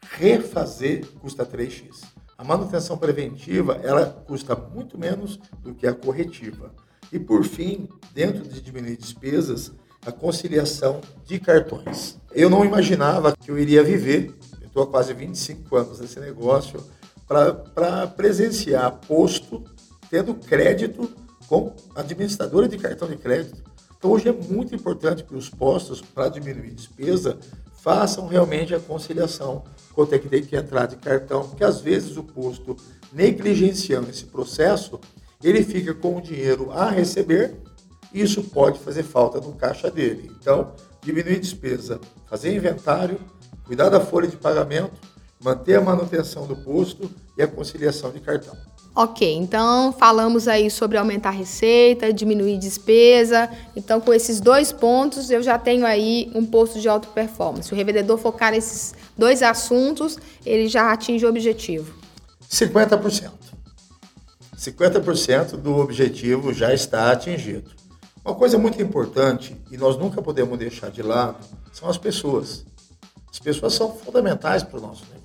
Refazer 0.03 1.07
custa 1.21 1.47
3X. 1.47 2.05
A 2.37 2.45
manutenção 2.45 2.99
preventiva, 2.99 3.81
ela 3.83 4.05
custa 4.05 4.55
muito 4.55 4.99
menos 4.99 5.39
do 5.63 5.75
que 5.75 5.87
a 5.87 5.95
corretiva. 5.95 6.75
E 7.11 7.19
por 7.19 7.45
fim, 7.45 7.89
dentro 8.13 8.47
de 8.47 8.61
diminuir 8.61 8.99
despesas, 8.99 9.73
a 10.05 10.13
conciliação 10.13 11.01
de 11.25 11.41
cartões. 11.41 12.19
Eu 12.33 12.51
não 12.51 12.65
imaginava 12.65 13.35
que 13.35 13.51
eu 13.51 13.59
iria 13.59 13.83
viver, 13.83 14.35
eu 14.61 14.67
estou 14.67 14.83
há 14.83 14.87
quase 14.87 15.15
25 15.15 15.75
anos 15.75 16.01
nesse 16.01 16.21
negócio, 16.21 16.85
para 17.27 18.07
presenciar 18.09 18.93
posto 19.07 19.65
tendo 20.11 20.35
crédito 20.35 21.09
com 21.49 21.75
administradora 21.95 22.69
de 22.69 22.79
cartão 22.79 23.09
de 23.09 23.17
crédito. 23.17 23.63
Então, 23.97 24.11
hoje 24.11 24.29
é 24.29 24.33
muito 24.33 24.75
importante 24.75 25.25
que 25.25 25.35
os 25.35 25.49
postos, 25.49 26.01
para 26.01 26.29
diminuir 26.29 26.73
despesa, 26.73 27.39
façam 27.83 28.27
realmente 28.27 28.75
a 28.75 28.81
conciliação 28.81 29.65
quanto 29.95 30.15
é 30.15 30.19
que 30.19 30.29
tem 30.29 30.43
que 30.43 30.57
entrar 30.57 30.87
de 30.87 30.97
cartão, 30.97 31.49
porque 31.49 31.65
às 31.65 31.81
vezes 31.81 32.17
o 32.17 32.23
posto, 32.23 32.77
negligenciando 33.13 34.11
esse 34.11 34.25
processo, 34.25 35.01
ele 35.43 35.63
fica 35.63 35.95
com 35.95 36.17
o 36.17 36.21
dinheiro 36.21 36.71
a 36.71 36.91
receber 36.91 37.57
e 38.13 38.21
isso 38.21 38.43
pode 38.43 38.79
fazer 38.79 39.03
falta 39.03 39.41
no 39.41 39.55
caixa 39.55 39.91
dele. 39.91 40.31
Então, 40.39 40.75
diminuir 41.03 41.39
despesa, 41.39 42.01
fazer 42.29 42.55
inventário, 42.55 43.19
cuidar 43.65 43.89
da 43.89 44.01
folha 44.01 44.29
de 44.29 44.37
pagamento, 44.37 44.93
manter 45.43 45.77
a 45.77 45.81
manutenção 45.81 46.47
do 46.47 46.57
posto 46.57 47.11
e 47.39 47.43
a 47.43 47.49
conciliação 47.49 48.11
de 48.11 48.21
cartão. 48.21 48.57
Ok, 48.99 49.31
então 49.37 49.93
falamos 49.93 50.49
aí 50.49 50.71
sobre 50.71 50.97
aumentar 50.97 51.29
a 51.29 51.33
receita, 51.33 52.11
diminuir 52.11 52.57
despesa. 52.57 53.51
Então, 53.77 54.01
com 54.01 54.11
esses 54.15 54.41
dois 54.41 54.73
pontos, 54.73 55.31
eu 55.31 55.43
já 55.43 55.59
tenho 55.59 55.85
aí 55.85 56.31
um 56.35 56.47
posto 56.47 56.81
de 56.81 56.89
alta 56.89 57.07
performance. 57.09 57.69
Se 57.69 57.75
o 57.75 57.77
revendedor 57.77 58.17
focar 58.17 58.53
nesses 58.53 58.95
dois 59.15 59.43
assuntos, 59.43 60.17
ele 60.47 60.67
já 60.67 60.91
atinge 60.91 61.27
o 61.27 61.29
objetivo. 61.29 61.95
50%. 62.51 63.33
50% 64.57 65.57
do 65.59 65.77
objetivo 65.77 66.55
já 66.55 66.73
está 66.73 67.13
atingido. 67.13 67.71
Uma 68.25 68.35
coisa 68.35 68.57
muito 68.57 68.81
importante, 68.81 69.55
e 69.71 69.77
nós 69.77 69.99
nunca 69.99 70.23
podemos 70.23 70.59
deixar 70.59 70.91
de 70.91 71.03
lado, 71.03 71.37
são 71.71 71.91
as 71.91 71.99
pessoas. 71.99 72.65
As 73.31 73.39
pessoas 73.39 73.75
são 73.75 73.93
fundamentais 73.93 74.63
para 74.63 74.79
o 74.79 74.81
nosso 74.81 75.03
negócio. 75.03 75.16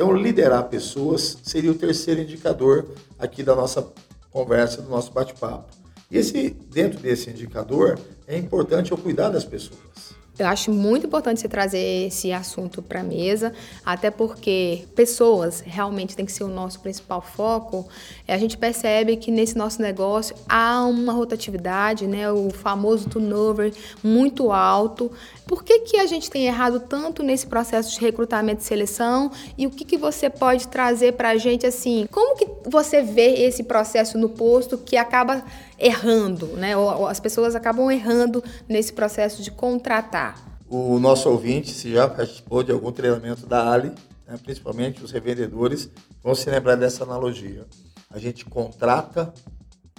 Então, 0.00 0.14
liderar 0.14 0.70
pessoas 0.70 1.36
seria 1.42 1.70
o 1.70 1.74
terceiro 1.74 2.22
indicador 2.22 2.86
aqui 3.18 3.42
da 3.42 3.54
nossa 3.54 3.86
conversa, 4.30 4.80
do 4.80 4.88
nosso 4.88 5.12
bate-papo. 5.12 5.66
E 6.10 6.16
esse, 6.16 6.56
dentro 6.72 6.98
desse 6.98 7.28
indicador, 7.28 7.98
é 8.26 8.38
importante 8.38 8.92
eu 8.92 8.96
cuidar 8.96 9.28
das 9.28 9.44
pessoas. 9.44 10.14
Eu 10.42 10.46
acho 10.46 10.72
muito 10.72 11.06
importante 11.06 11.40
você 11.40 11.48
trazer 11.48 12.06
esse 12.06 12.32
assunto 12.32 12.80
para 12.80 13.00
a 13.00 13.02
mesa, 13.02 13.52
até 13.84 14.10
porque 14.10 14.84
pessoas 14.94 15.60
realmente 15.60 16.16
tem 16.16 16.24
que 16.24 16.32
ser 16.32 16.44
o 16.44 16.48
nosso 16.48 16.80
principal 16.80 17.20
foco. 17.20 17.86
A 18.26 18.38
gente 18.38 18.56
percebe 18.56 19.16
que 19.16 19.30
nesse 19.30 19.56
nosso 19.56 19.82
negócio 19.82 20.34
há 20.48 20.84
uma 20.84 21.12
rotatividade, 21.12 22.06
né, 22.06 22.30
o 22.30 22.50
famoso 22.50 23.08
turnover 23.08 23.74
muito 24.02 24.50
alto. 24.50 25.10
Por 25.46 25.64
que, 25.64 25.80
que 25.80 25.96
a 25.98 26.06
gente 26.06 26.30
tem 26.30 26.46
errado 26.46 26.80
tanto 26.80 27.22
nesse 27.22 27.46
processo 27.46 27.92
de 27.92 28.00
recrutamento 28.00 28.62
e 28.62 28.64
seleção? 28.64 29.30
E 29.58 29.66
o 29.66 29.70
que, 29.70 29.84
que 29.84 29.98
você 29.98 30.30
pode 30.30 30.68
trazer 30.68 31.14
para 31.14 31.30
a 31.30 31.36
gente 31.36 31.66
assim? 31.66 32.06
Como 32.10 32.36
que 32.36 32.46
você 32.68 33.02
vê 33.02 33.44
esse 33.44 33.64
processo 33.64 34.16
no 34.16 34.28
posto 34.28 34.78
que 34.78 34.96
acaba 34.96 35.44
errando, 35.80 36.46
né? 36.48 36.76
Ou, 36.76 37.06
as 37.06 37.18
pessoas 37.18 37.54
acabam 37.54 37.90
errando 37.90 38.44
nesse 38.68 38.92
processo 38.92 39.42
de 39.42 39.50
contratar. 39.50 40.60
O 40.68 41.00
nosso 41.00 41.28
ouvinte, 41.28 41.70
se 41.70 41.92
já 41.92 42.06
participou 42.06 42.62
de 42.62 42.70
algum 42.70 42.92
treinamento 42.92 43.46
da 43.46 43.72
Ali, 43.72 43.92
né, 44.26 44.38
principalmente 44.40 45.02
os 45.02 45.10
revendedores, 45.10 45.88
vão 46.22 46.34
se 46.34 46.48
lembrar 46.48 46.76
dessa 46.76 47.02
analogia. 47.02 47.66
A 48.08 48.18
gente 48.18 48.44
contrata 48.44 49.32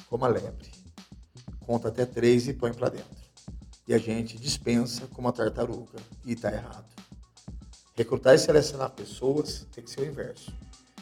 como 0.10 0.24
a 0.24 0.28
lebre, 0.28 0.70
conta 1.60 1.90
até 1.90 2.06
três 2.06 2.48
e 2.48 2.54
põe 2.54 2.74
para 2.74 2.90
dentro. 2.90 3.22
E 3.88 3.94
a 3.94 3.98
gente 3.98 4.38
dispensa 4.38 5.08
como 5.14 5.28
a 5.28 5.32
tartaruga, 5.32 6.00
e 6.26 6.34
está 6.34 6.52
errado. 6.52 6.86
Recrutar 7.96 8.36
e 8.36 8.38
selecionar 8.38 8.92
pessoas 8.92 9.68
tem 9.74 9.84
que 9.84 9.90
ser 9.90 10.02
o 10.02 10.06
inverso. 10.06 10.54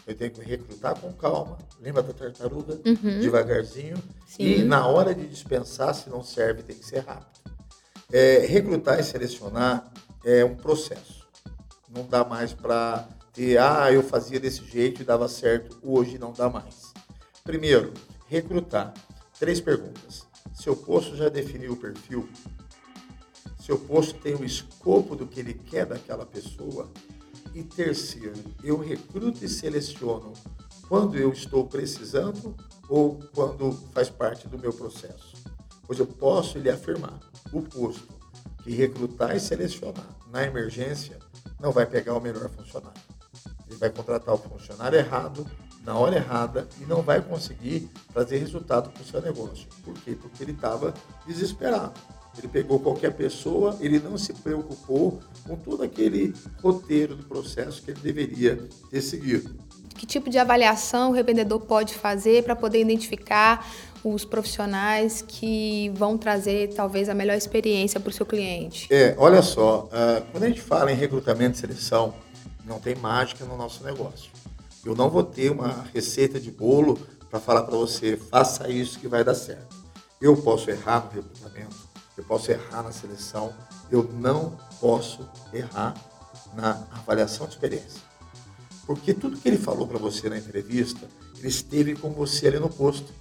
Eu 0.09 0.15
tenho 0.15 0.31
que 0.31 0.41
recrutar 0.41 0.99
com 0.99 1.13
calma, 1.13 1.59
lembra 1.79 2.01
da 2.01 2.11
tartaruga? 2.11 2.79
Uhum. 2.83 3.19
Devagarzinho. 3.19 3.95
Sim. 4.25 4.43
E 4.43 4.63
na 4.63 4.87
hora 4.87 5.13
de 5.13 5.27
dispensar, 5.27 5.93
se 5.93 6.09
não 6.09 6.23
serve, 6.23 6.63
tem 6.63 6.75
que 6.75 6.83
ser 6.83 7.01
rápido. 7.01 7.39
É, 8.11 8.39
recrutar 8.39 8.99
e 8.99 9.03
selecionar 9.03 9.93
é 10.25 10.43
um 10.43 10.55
processo. 10.55 11.27
Não 11.95 12.07
dá 12.07 12.25
mais 12.25 12.53
para 12.53 13.07
ter, 13.31 13.59
ah, 13.59 13.91
eu 13.91 14.01
fazia 14.01 14.39
desse 14.39 14.65
jeito 14.65 15.03
e 15.03 15.05
dava 15.05 15.27
certo, 15.27 15.77
hoje 15.83 16.17
não 16.17 16.33
dá 16.33 16.49
mais. 16.49 16.91
Primeiro, 17.43 17.93
recrutar. 18.27 18.95
Três 19.39 19.61
perguntas. 19.61 20.25
Seu 20.55 20.75
posto 20.75 21.15
já 21.15 21.29
definiu 21.29 21.73
o 21.73 21.77
perfil? 21.77 22.27
Seu 23.59 23.77
posto 23.77 24.19
tem 24.19 24.33
o 24.33 24.43
escopo 24.43 25.15
do 25.15 25.27
que 25.27 25.39
ele 25.39 25.53
quer 25.53 25.85
daquela 25.85 26.25
pessoa? 26.25 26.91
E 27.59 27.63
terceiro, 27.65 28.41
eu 28.63 28.77
recruto 28.77 29.43
e 29.43 29.49
seleciono 29.49 30.31
quando 30.87 31.17
eu 31.17 31.29
estou 31.33 31.67
precisando 31.67 32.55
ou 32.87 33.19
quando 33.35 33.73
faz 33.91 34.09
parte 34.09 34.47
do 34.47 34.57
meu 34.57 34.71
processo. 34.71 35.35
Pois 35.85 35.99
eu 35.99 36.07
posso 36.07 36.57
lhe 36.57 36.69
afirmar, 36.69 37.19
o 37.51 37.61
posto 37.61 38.07
que 38.63 38.71
recrutar 38.71 39.35
e 39.35 39.41
selecionar 39.41 40.07
na 40.31 40.45
emergência 40.45 41.19
não 41.59 41.73
vai 41.73 41.85
pegar 41.85 42.15
o 42.15 42.21
melhor 42.21 42.49
funcionário. 42.49 43.01
Ele 43.67 43.75
vai 43.75 43.89
contratar 43.89 44.35
o 44.35 44.37
funcionário 44.37 44.97
errado, 44.97 45.45
na 45.83 45.97
hora 45.97 46.15
errada, 46.15 46.65
e 46.79 46.85
não 46.85 47.01
vai 47.01 47.21
conseguir 47.21 47.91
trazer 48.13 48.37
resultado 48.37 48.89
para 48.89 49.01
o 49.01 49.05
seu 49.05 49.21
negócio. 49.21 49.67
Por 49.83 49.95
quê? 49.95 50.15
Porque 50.15 50.43
ele 50.43 50.53
estava 50.53 50.93
desesperado. 51.27 51.99
Ele 52.39 52.47
pegou 52.47 52.79
qualquer 52.79 53.13
pessoa, 53.13 53.77
ele 53.79 53.99
não 53.99 54.17
se 54.17 54.33
preocupou 54.33 55.19
com 55.45 55.55
todo 55.55 55.83
aquele 55.83 56.33
roteiro 56.61 57.15
do 57.15 57.23
processo 57.23 57.83
que 57.83 57.91
ele 57.91 57.99
deveria 57.99 58.57
ter 58.89 59.01
seguido. 59.01 59.53
Que 59.95 60.05
tipo 60.05 60.29
de 60.29 60.37
avaliação 60.37 61.09
o 61.09 61.13
revendedor 61.13 61.59
pode 61.59 61.93
fazer 61.93 62.43
para 62.43 62.55
poder 62.55 62.79
identificar 62.79 63.67
os 64.03 64.23
profissionais 64.23 65.21
que 65.21 65.91
vão 65.95 66.17
trazer 66.17 66.73
talvez 66.73 67.09
a 67.09 67.13
melhor 67.13 67.35
experiência 67.35 67.99
para 67.99 68.09
o 68.09 68.13
seu 68.13 68.25
cliente? 68.25 68.87
É, 68.89 69.13
olha 69.17 69.41
só, 69.41 69.89
uh, 69.91 70.25
quando 70.31 70.43
a 70.43 70.47
gente 70.47 70.61
fala 70.61 70.91
em 70.91 70.95
recrutamento 70.95 71.57
e 71.57 71.59
seleção, 71.59 72.13
não 72.65 72.79
tem 72.79 72.95
mágica 72.95 73.43
no 73.43 73.57
nosso 73.57 73.83
negócio. 73.83 74.31
Eu 74.85 74.95
não 74.95 75.09
vou 75.09 75.23
ter 75.23 75.51
uma 75.51 75.85
receita 75.93 76.39
de 76.39 76.49
bolo 76.49 76.97
para 77.29 77.39
falar 77.39 77.63
para 77.63 77.75
você, 77.75 78.15
faça 78.15 78.69
isso 78.69 78.99
que 78.99 79.07
vai 79.07 79.23
dar 79.23 79.35
certo. 79.35 79.75
Eu 80.21 80.35
posso 80.37 80.69
errar 80.69 81.05
no 81.05 81.21
recrutamento, 81.21 81.75
eu 82.19 82.23
posso 82.25 82.51
errar 82.51 82.83
na 82.83 82.91
seleção, 82.91 83.53
eu 83.89 84.03
não 84.03 84.57
posso 84.81 85.25
errar 85.53 85.95
na 86.53 86.71
avaliação 86.91 87.47
de 87.47 87.53
experiência. 87.53 88.01
Porque 88.85 89.13
tudo 89.13 89.37
que 89.37 89.47
ele 89.47 89.57
falou 89.57 89.87
para 89.87 89.97
você 89.97 90.27
na 90.27 90.37
entrevista, 90.37 91.07
ele 91.37 91.47
esteve 91.47 91.95
com 91.95 92.09
você 92.09 92.47
ali 92.47 92.59
no 92.59 92.69
posto. 92.69 93.13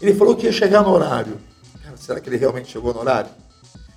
Ele 0.00 0.14
falou 0.14 0.34
que 0.34 0.46
ia 0.46 0.52
chegar 0.52 0.82
no 0.82 0.88
horário. 0.88 1.38
Cara, 1.82 1.96
será 1.98 2.20
que 2.20 2.28
ele 2.30 2.38
realmente 2.38 2.70
chegou 2.70 2.94
no 2.94 3.00
horário? 3.00 3.30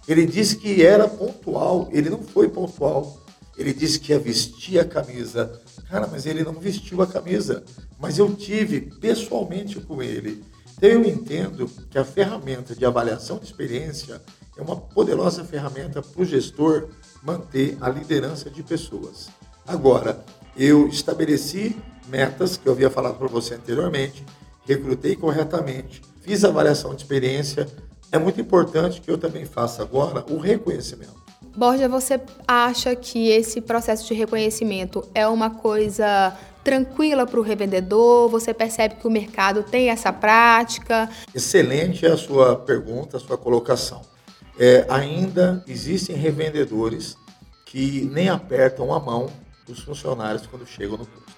Ele 0.06 0.26
disse 0.26 0.58
que 0.58 0.84
era 0.86 1.08
pontual, 1.08 1.88
ele 1.90 2.10
não 2.10 2.22
foi 2.22 2.50
pontual. 2.50 3.24
Ele 3.58 3.72
disse 3.72 4.02
que 4.02 4.12
ia 4.12 4.20
vestir 4.20 4.80
a 4.80 4.86
camisa. 4.86 5.62
Cara, 5.88 6.08
mas 6.08 6.26
ele 6.26 6.44
não 6.44 6.54
vestiu 6.54 7.02
a 7.02 7.08
camisa. 7.08 7.64
Mas 7.98 8.18
eu 8.18 8.36
tive 8.36 8.82
pessoalmente 9.00 9.80
com 9.80 10.04
ele. 10.04 10.44
Então 10.76 10.90
eu 10.90 11.06
entendo 11.06 11.70
que 11.90 12.00
a 12.00 12.04
ferramenta 12.04 12.76
de 12.76 12.84
avaliação 12.84 13.38
de 13.38 13.46
experiência 13.46 14.20
é 14.62 14.64
uma 14.64 14.76
poderosa 14.76 15.44
ferramenta 15.44 16.02
para 16.02 16.22
o 16.22 16.26
gestor 16.26 16.90
manter 17.24 17.78
a 17.82 17.90
liderança 17.90 18.50
de 18.50 18.62
pessoas. 18.62 19.30
Agora, 19.68 20.24
eu 20.56 20.88
estabeleci 20.88 21.76
metas 22.08 22.58
que 22.58 22.68
eu 22.68 22.74
havia 22.74 22.90
falado 22.90 23.18
para 23.18 23.28
você 23.28 23.56
anteriormente, 23.56 24.24
recrutei 24.66 25.16
corretamente, 25.16 26.02
fiz 26.22 26.44
avaliação 26.44 26.94
de 26.94 27.02
experiência. 27.02 27.68
É 28.12 28.20
muito 28.20 28.40
importante 28.40 29.02
que 29.02 29.10
eu 29.10 29.18
também 29.18 29.46
faça 29.46 29.82
agora 29.82 30.24
o 30.30 30.38
reconhecimento. 30.38 31.20
Borja, 31.56 31.90
você 31.90 32.22
acha 32.48 32.96
que 32.96 33.30
esse 33.30 33.62
processo 33.62 34.08
de 34.08 34.14
reconhecimento 34.14 35.04
é 35.14 35.28
uma 35.28 35.50
coisa 35.50 36.38
tranquila 36.64 37.26
para 37.26 37.40
o 37.40 37.44
revendedor? 37.44 38.30
Você 38.30 38.54
percebe 38.54 38.96
que 38.96 39.08
o 39.08 39.12
mercado 39.12 39.64
tem 39.64 39.90
essa 39.90 40.14
prática? 40.14 41.10
Excelente 41.34 42.06
a 42.06 42.16
sua 42.16 42.56
pergunta, 42.56 43.18
a 43.18 43.20
sua 43.20 43.38
colocação 43.38 44.12
é, 44.60 44.86
ainda 44.90 45.64
existem 45.68 46.16
revendedores 46.16 47.18
que 47.66 48.06
nem 48.06 48.30
apertam 48.30 48.94
a 48.94 49.00
mão 49.00 49.32
dos 49.66 49.80
funcionários 49.80 50.46
quando 50.46 50.66
chegam 50.66 50.98
no 50.98 51.06
posto. 51.06 51.32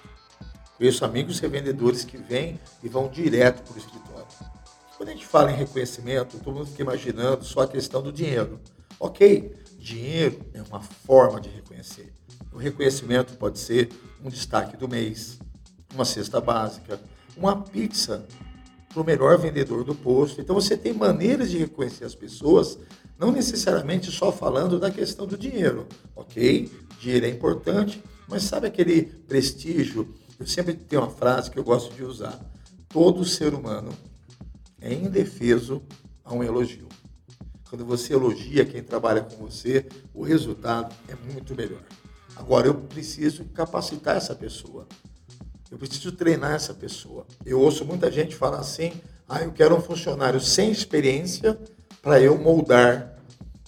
Conheço 0.76 1.04
amigos 1.04 1.38
revendedores 1.38 2.04
que 2.04 2.16
vêm 2.16 2.60
e 2.82 2.88
vão 2.88 3.08
direto 3.08 3.62
para 3.62 3.74
o 3.74 3.78
escritório. 3.78 4.26
Quando 4.96 5.08
a 5.08 5.12
gente 5.12 5.26
fala 5.26 5.52
em 5.52 5.56
reconhecimento, 5.56 6.38
todo 6.38 6.54
mundo 6.54 6.66
fica 6.66 6.82
imaginando 6.82 7.44
só 7.44 7.60
a 7.60 7.68
questão 7.68 8.02
do 8.02 8.12
dinheiro. 8.12 8.60
Ok, 8.98 9.54
dinheiro 9.78 10.40
é 10.52 10.62
uma 10.62 10.80
forma 10.80 11.40
de 11.40 11.48
reconhecer. 11.48 12.12
O 12.52 12.58
reconhecimento 12.58 13.36
pode 13.36 13.58
ser 13.58 13.90
um 14.24 14.28
destaque 14.28 14.76
do 14.76 14.88
mês, 14.88 15.38
uma 15.94 16.04
cesta 16.04 16.40
básica, 16.40 17.00
uma 17.36 17.62
pizza 17.62 18.26
para 18.94 19.02
o 19.02 19.04
melhor 19.04 19.36
vendedor 19.36 19.82
do 19.82 19.94
posto. 19.94 20.40
Então 20.40 20.54
você 20.54 20.76
tem 20.76 20.94
maneiras 20.94 21.50
de 21.50 21.58
reconhecer 21.58 22.04
as 22.04 22.14
pessoas 22.14 22.78
não 23.18 23.32
necessariamente 23.32 24.10
só 24.12 24.30
falando 24.30 24.78
da 24.78 24.90
questão 24.90 25.26
do 25.26 25.36
dinheiro, 25.36 25.86
ok? 26.14 26.70
Dinheiro 27.00 27.26
é 27.26 27.28
importante, 27.28 28.02
mas 28.28 28.44
sabe 28.44 28.68
aquele 28.68 29.02
prestígio? 29.02 30.14
Eu 30.38 30.46
sempre 30.46 30.74
tenho 30.74 31.02
uma 31.02 31.10
frase 31.10 31.50
que 31.50 31.58
eu 31.58 31.64
gosto 31.64 31.92
de 31.94 32.04
usar: 32.04 32.40
todo 32.88 33.24
ser 33.24 33.52
humano 33.52 33.90
é 34.80 34.94
indefeso 34.94 35.82
a 36.24 36.32
um 36.32 36.42
elogio. 36.42 36.88
Quando 37.68 37.84
você 37.84 38.14
elogia 38.14 38.64
quem 38.64 38.82
trabalha 38.82 39.22
com 39.22 39.36
você, 39.36 39.86
o 40.12 40.22
resultado 40.22 40.94
é 41.08 41.32
muito 41.32 41.54
melhor. 41.56 41.82
Agora, 42.36 42.68
eu 42.68 42.74
preciso 42.74 43.44
capacitar 43.46 44.16
essa 44.16 44.34
pessoa. 44.34 44.86
Eu 45.74 45.78
preciso 45.78 46.12
treinar 46.12 46.52
essa 46.52 46.72
pessoa. 46.72 47.26
Eu 47.44 47.60
ouço 47.60 47.84
muita 47.84 48.08
gente 48.08 48.36
falar 48.36 48.60
assim: 48.60 48.92
ah, 49.28 49.42
eu 49.42 49.50
quero 49.50 49.76
um 49.76 49.80
funcionário 49.80 50.40
sem 50.40 50.70
experiência 50.70 51.58
para 52.00 52.20
eu 52.20 52.38
moldar. 52.38 53.18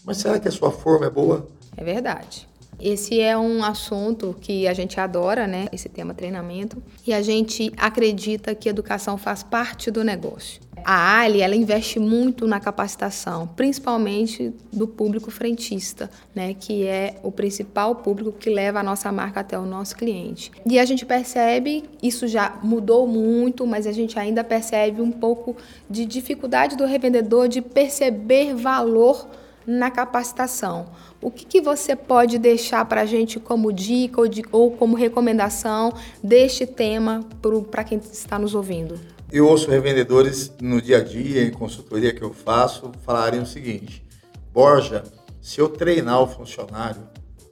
Mas 0.05 0.19
será 0.19 0.39
que 0.39 0.47
a 0.47 0.53
sua 0.53 0.71
forma 0.71 1.07
é 1.07 1.11
boa? 1.11 1.49
É 1.77 1.83
verdade. 1.83 2.49
Esse 2.79 3.21
é 3.21 3.37
um 3.37 3.65
assunto 3.65 4.37
que 4.41 4.69
a 4.69 4.73
gente 4.73 5.01
adora, 5.01 5.49
né? 5.49 5.67
Esse 5.73 5.89
tema 5.89 6.15
treinamento. 6.15 6.81
E 7.05 7.13
a 7.13 7.21
gente 7.21 7.73
acredita 7.77 8.55
que 8.55 8.69
educação 8.69 9.19
faz 9.19 9.43
parte 9.43 9.91
do 9.91 10.05
negócio. 10.05 10.61
A 10.89 11.19
Ali, 11.19 11.41
ela 11.41 11.57
investe 11.57 11.99
muito 11.99 12.47
na 12.47 12.61
capacitação, 12.61 13.49
principalmente 13.57 14.55
do 14.73 14.87
público 14.87 15.33
frentista, 15.33 16.09
né? 16.33 16.55
Que 16.55 16.87
é 16.87 17.19
o 17.25 17.33
principal 17.33 17.97
público 17.97 18.39
que 18.39 18.49
leva 18.49 18.79
a 18.79 18.85
nossa 18.85 19.11
marca 19.11 19.41
até 19.41 19.59
o 19.59 19.67
nosso 19.67 19.97
cliente. 19.97 20.53
E 20.65 20.79
a 20.79 20.85
gente 20.85 21.05
percebe, 21.05 21.83
isso 22.01 22.29
já 22.29 22.61
mudou 22.63 23.05
muito, 23.05 23.67
mas 23.67 23.85
a 23.85 23.91
gente 23.91 24.17
ainda 24.17 24.45
percebe 24.45 25.03
um 25.03 25.11
pouco 25.11 25.57
de 25.91 26.07
dificuldade 26.07 26.77
do 26.77 26.87
revendedor 26.87 27.49
de 27.49 27.61
perceber 27.61 28.55
valor 28.55 29.29
na 29.67 29.91
capacitação. 29.91 30.87
O 31.21 31.33
que, 31.33 31.45
que 31.45 31.61
você 31.61 31.97
pode 31.97 32.39
deixar 32.39 32.85
para 32.85 33.01
a 33.01 33.07
gente 33.07 33.41
como 33.41 33.73
dica 33.73 34.21
ou, 34.21 34.29
de, 34.29 34.45
ou 34.53 34.71
como 34.71 34.95
recomendação 34.95 35.93
deste 36.23 36.65
tema 36.65 37.25
para 37.73 37.83
quem 37.83 37.99
está 37.99 38.39
nos 38.39 38.55
ouvindo? 38.55 39.16
Eu 39.31 39.49
ouço 39.49 39.69
revendedores 39.69 40.53
no 40.61 40.81
dia 40.81 40.99
a 40.99 41.03
dia, 41.03 41.43
em 41.43 41.51
consultoria 41.51 42.15
que 42.15 42.23
eu 42.23 42.33
faço, 42.33 42.93
falarem 43.05 43.41
o 43.41 43.47
seguinte: 43.47 44.07
Borja, 44.53 45.03
se 45.41 45.61
eu 45.61 45.69
treinar 45.69 46.23
o 46.23 46.29
funcionário 46.29 47.03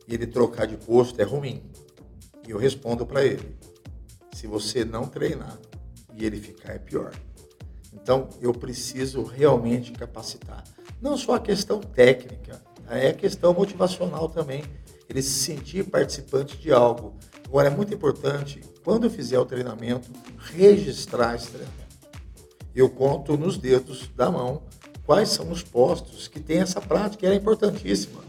e 0.06 0.14
ele 0.14 0.26
trocar 0.26 0.66
de 0.66 0.76
posto, 0.76 1.20
é 1.20 1.24
ruim. 1.24 1.62
E 2.46 2.52
eu 2.52 2.58
respondo 2.58 3.04
para 3.04 3.24
ele: 3.24 3.56
se 4.32 4.46
você 4.46 4.84
não 4.84 5.06
treinar 5.06 5.58
e 6.16 6.24
ele 6.24 6.40
ficar, 6.40 6.74
é 6.74 6.78
pior. 6.78 7.12
Então, 7.92 8.28
eu 8.40 8.52
preciso 8.52 9.24
realmente 9.24 9.92
capacitar. 9.92 10.62
Não 11.00 11.16
só 11.16 11.34
a 11.34 11.40
questão 11.40 11.80
técnica, 11.80 12.62
é 12.88 13.08
a 13.08 13.14
questão 13.14 13.52
motivacional 13.52 14.28
também. 14.28 14.62
Ele 15.08 15.22
se 15.22 15.30
sentir 15.30 15.84
participante 15.84 16.56
de 16.56 16.72
algo. 16.72 17.14
Agora, 17.46 17.68
é 17.68 17.70
muito 17.70 17.94
importante, 17.94 18.60
quando 18.84 19.04
eu 19.04 19.10
fizer 19.10 19.38
o 19.38 19.44
treinamento, 19.44 20.10
registrar 20.38 21.34
esse 21.34 21.48
treinamento. 21.48 21.84
Eu 22.74 22.90
conto 22.90 23.36
nos 23.36 23.56
dedos 23.56 24.08
da 24.16 24.30
mão 24.30 24.62
quais 25.06 25.28
são 25.28 25.50
os 25.50 25.62
postos 25.62 26.26
que 26.26 26.40
tem 26.40 26.60
essa 26.60 26.80
prática, 26.80 27.26
ela 27.26 27.34
é 27.34 27.38
importantíssima. 27.38 28.22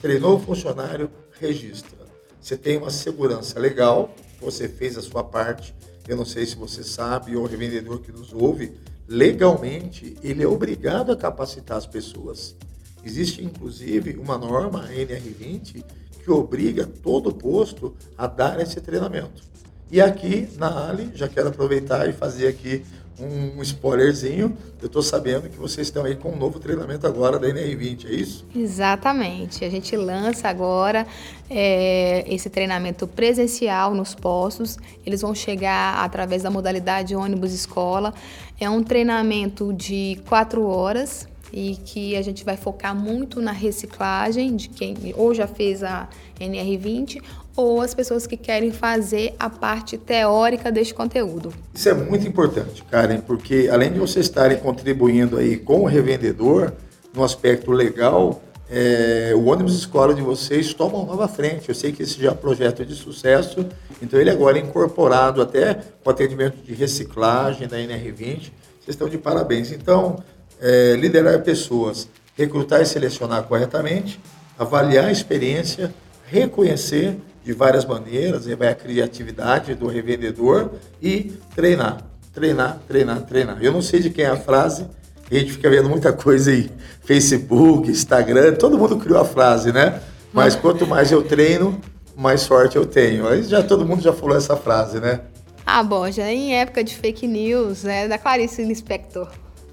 Treinou 0.00 0.36
o 0.36 0.40
funcionário, 0.40 1.10
registra. 1.38 1.98
Você 2.40 2.56
tem 2.56 2.78
uma 2.78 2.90
segurança 2.90 3.58
legal, 3.60 4.14
você 4.40 4.68
fez 4.68 4.96
a 4.96 5.02
sua 5.02 5.22
parte. 5.22 5.74
Eu 6.08 6.16
não 6.16 6.24
sei 6.24 6.46
se 6.46 6.56
você 6.56 6.82
sabe, 6.82 7.36
ou 7.36 7.44
o 7.44 7.46
revendedor 7.46 8.00
que 8.00 8.10
nos 8.10 8.32
ouve, 8.32 8.72
legalmente, 9.06 10.16
ele 10.22 10.42
é 10.42 10.48
obrigado 10.48 11.12
a 11.12 11.16
capacitar 11.16 11.76
as 11.76 11.86
pessoas. 11.86 12.56
Existe, 13.04 13.44
inclusive, 13.44 14.16
uma 14.16 14.38
norma 14.38 14.88
NR20 14.88 15.84
que 16.22 16.30
obriga 16.30 16.86
todo 16.86 17.32
posto 17.32 17.94
a 18.16 18.26
dar 18.26 18.60
esse 18.60 18.80
treinamento. 18.80 19.42
E 19.90 20.00
aqui 20.00 20.48
na 20.56 20.88
Ali, 20.88 21.10
já 21.14 21.28
quero 21.28 21.48
aproveitar 21.48 22.08
e 22.08 22.12
fazer 22.12 22.46
aqui 22.46 22.84
um 23.20 23.60
spoilerzinho. 23.62 24.56
Eu 24.80 24.86
estou 24.86 25.02
sabendo 25.02 25.48
que 25.48 25.58
vocês 25.58 25.86
estão 25.86 26.04
aí 26.04 26.16
com 26.16 26.30
um 26.30 26.36
novo 26.36 26.58
treinamento 26.58 27.06
agora 27.06 27.38
da 27.38 27.48
NR20, 27.48 28.06
é 28.06 28.12
isso? 28.12 28.46
Exatamente. 28.54 29.64
A 29.64 29.68
gente 29.68 29.94
lança 29.96 30.48
agora 30.48 31.06
é, 31.50 32.24
esse 32.32 32.48
treinamento 32.48 33.06
presencial 33.06 33.94
nos 33.94 34.14
postos. 34.14 34.78
Eles 35.04 35.20
vão 35.20 35.34
chegar 35.34 36.02
através 36.02 36.42
da 36.42 36.50
modalidade 36.50 37.14
ônibus 37.14 37.52
escola. 37.52 38.14
É 38.58 38.70
um 38.70 38.82
treinamento 38.82 39.72
de 39.72 40.20
quatro 40.26 40.64
horas 40.64 41.28
e 41.52 41.76
que 41.84 42.16
a 42.16 42.22
gente 42.22 42.44
vai 42.44 42.56
focar 42.56 42.94
muito 42.94 43.40
na 43.40 43.52
reciclagem 43.52 44.56
de 44.56 44.68
quem 44.68 44.96
ou 45.16 45.34
já 45.34 45.46
fez 45.46 45.82
a 45.82 46.08
NR20 46.40 47.22
ou 47.56 47.80
as 47.80 47.94
pessoas 47.94 48.26
que 48.26 48.36
querem 48.36 48.72
fazer 48.72 49.34
a 49.38 49.50
parte 49.50 49.98
teórica 49.98 50.70
deste 50.70 50.94
conteúdo. 50.94 51.52
Isso 51.74 51.88
é 51.88 51.94
muito 51.94 52.26
importante, 52.26 52.84
Karen, 52.90 53.20
porque 53.20 53.68
além 53.70 53.92
de 53.92 53.98
vocês 53.98 54.26
estarem 54.26 54.58
contribuindo 54.58 55.36
aí 55.36 55.56
com 55.56 55.82
o 55.82 55.86
revendedor 55.86 56.72
no 57.12 57.24
aspecto 57.24 57.72
legal, 57.72 58.40
é, 58.70 59.32
o 59.34 59.46
ônibus 59.46 59.74
escola 59.74 60.14
de 60.14 60.22
vocês 60.22 60.72
toma 60.72 60.96
uma 60.98 61.06
nova 61.06 61.26
frente. 61.26 61.68
Eu 61.68 61.74
sei 61.74 61.90
que 61.90 62.04
esse 62.04 62.20
já 62.20 62.28
é 62.28 62.32
um 62.32 62.36
projeto 62.36 62.86
de 62.86 62.94
sucesso, 62.94 63.66
então 64.00 64.18
ele 64.18 64.30
agora 64.30 64.58
é 64.58 64.62
incorporado 64.62 65.42
até 65.42 65.74
com 66.04 66.10
atendimento 66.10 66.56
de 66.62 66.72
reciclagem 66.72 67.66
da 67.66 67.76
NR20. 67.76 68.52
Vocês 68.80 68.94
estão 68.94 69.08
de 69.08 69.18
parabéns. 69.18 69.72
Então, 69.72 70.22
é, 70.60 70.96
liderar 70.96 71.42
pessoas, 71.42 72.08
recrutar 72.36 72.80
e 72.82 72.86
selecionar 72.86 73.44
corretamente, 73.44 74.20
avaliar 74.58 75.06
a 75.06 75.12
experiência, 75.12 75.92
reconhecer 76.26 77.16
de 77.42 77.52
várias 77.52 77.84
maneiras, 77.84 78.46
vai 78.46 78.68
a 78.68 78.74
criatividade 78.74 79.74
do 79.74 79.86
revendedor 79.86 80.72
e 81.00 81.32
treinar, 81.54 82.04
treinar, 82.32 82.78
treinar, 82.86 83.22
treinar. 83.22 83.58
Eu 83.62 83.72
não 83.72 83.82
sei 83.82 84.00
de 84.00 84.10
quem 84.10 84.24
é 84.24 84.28
a 84.28 84.36
frase, 84.36 84.86
a 85.30 85.34
gente 85.34 85.52
fica 85.52 85.70
vendo 85.70 85.88
muita 85.88 86.12
coisa 86.12 86.50
aí, 86.50 86.70
Facebook, 87.04 87.90
Instagram, 87.90 88.54
todo 88.54 88.76
mundo 88.76 88.96
criou 88.98 89.20
a 89.20 89.24
frase, 89.24 89.72
né? 89.72 90.00
Mas 90.32 90.54
quanto 90.54 90.86
mais 90.86 91.10
eu 91.10 91.22
treino, 91.22 91.80
mais 92.16 92.42
sorte 92.42 92.76
eu 92.76 92.84
tenho. 92.84 93.26
Aí 93.26 93.42
já 93.42 93.62
todo 93.62 93.86
mundo 93.86 94.02
já 94.02 94.12
falou 94.12 94.36
essa 94.36 94.56
frase, 94.56 95.00
né? 95.00 95.20
Ah, 95.64 95.82
bom, 95.82 96.10
já 96.10 96.30
em 96.30 96.54
época 96.54 96.82
de 96.82 96.94
fake 96.96 97.26
news, 97.26 97.84
é 97.84 98.08
da 98.08 98.18
Clarice 98.18 98.62
Lispector. 98.62 99.28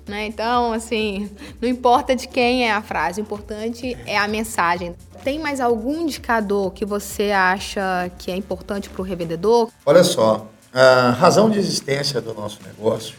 Né? 0.08 0.28
Então, 0.28 0.72
assim, 0.72 1.30
não 1.62 1.68
importa 1.68 2.16
de 2.16 2.28
quem 2.28 2.68
é 2.68 2.72
a 2.72 2.82
frase, 2.82 3.20
o 3.20 3.24
importante 3.24 3.98
é 4.06 4.18
a 4.18 4.28
mensagem. 4.28 4.96
Tem 5.24 5.38
mais 5.40 5.60
algum 5.60 6.02
indicador 6.02 6.72
que 6.72 6.86
você 6.86 7.32
acha 7.32 8.10
que 8.18 8.32
é 8.32 8.36
importante 8.36 8.90
para 8.90 9.02
o 9.02 9.06
revendedor? 9.06 9.70
Olha 9.86 10.04
só, 10.04 10.50
a 10.74 11.12
razão 11.12 11.50
de 11.50 11.60
existência 11.60 12.22
do 12.22 12.34
nosso 12.34 12.60
negócio 12.64 13.16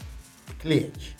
é 0.48 0.62
cliente. 0.62 1.16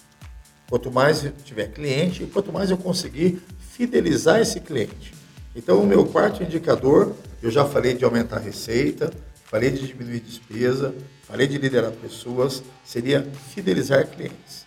Quanto 0.70 0.90
mais 0.90 1.24
eu 1.24 1.33
tiver 1.44 1.68
cliente, 1.68 2.24
quanto 2.26 2.52
mais 2.52 2.70
eu 2.70 2.78
conseguir 2.78 3.42
fidelizar 3.59 4.40
esse 4.40 4.61
cliente. 4.61 5.14
Então, 5.54 5.83
o 5.83 5.87
meu 5.87 6.07
quarto 6.07 6.42
indicador, 6.42 7.14
eu 7.42 7.50
já 7.50 7.64
falei 7.64 7.94
de 7.94 8.04
aumentar 8.04 8.37
a 8.37 8.40
receita, 8.40 9.12
falei 9.44 9.70
de 9.70 9.87
diminuir 9.87 10.20
despesa, 10.20 10.94
falei 11.22 11.46
de 11.46 11.59
liderar 11.59 11.92
pessoas, 11.92 12.62
seria 12.85 13.26
fidelizar 13.54 14.07
clientes. 14.07 14.58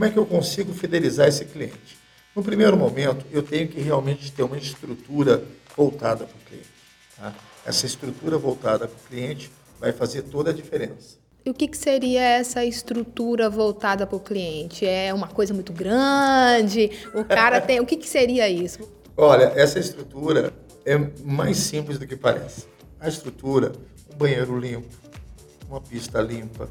Como 0.00 0.08
é 0.08 0.14
que 0.14 0.18
eu 0.18 0.24
consigo 0.24 0.72
fidelizar 0.72 1.28
esse 1.28 1.44
cliente? 1.44 1.98
No 2.34 2.42
primeiro 2.42 2.74
momento, 2.74 3.22
eu 3.30 3.42
tenho 3.42 3.68
que 3.68 3.78
realmente 3.82 4.32
ter 4.32 4.42
uma 4.42 4.56
estrutura 4.56 5.44
voltada 5.76 6.24
para 6.24 6.34
o 6.34 6.48
cliente. 6.48 6.70
Tá? 7.18 7.34
Essa 7.66 7.84
estrutura 7.84 8.38
voltada 8.38 8.88
para 8.88 8.96
o 8.96 9.08
cliente 9.10 9.52
vai 9.78 9.92
fazer 9.92 10.22
toda 10.22 10.48
a 10.48 10.54
diferença. 10.54 11.18
E 11.44 11.50
o 11.50 11.52
que, 11.52 11.68
que 11.68 11.76
seria 11.76 12.22
essa 12.22 12.64
estrutura 12.64 13.50
voltada 13.50 14.06
para 14.06 14.16
o 14.16 14.20
cliente? 14.20 14.86
É 14.86 15.12
uma 15.12 15.28
coisa 15.28 15.52
muito 15.52 15.74
grande? 15.74 16.90
O 17.12 17.22
cara 17.22 17.60
tem. 17.60 17.78
o 17.78 17.84
que, 17.84 17.98
que 17.98 18.08
seria 18.08 18.48
isso? 18.48 18.90
Olha, 19.14 19.52
essa 19.54 19.78
estrutura 19.78 20.50
é 20.86 20.96
mais 21.22 21.58
simples 21.58 21.98
do 21.98 22.06
que 22.06 22.16
parece. 22.16 22.64
A 22.98 23.06
estrutura, 23.06 23.72
um 24.10 24.16
banheiro 24.16 24.58
limpo, 24.58 24.88
uma 25.68 25.78
pista 25.78 26.22
limpa, 26.22 26.70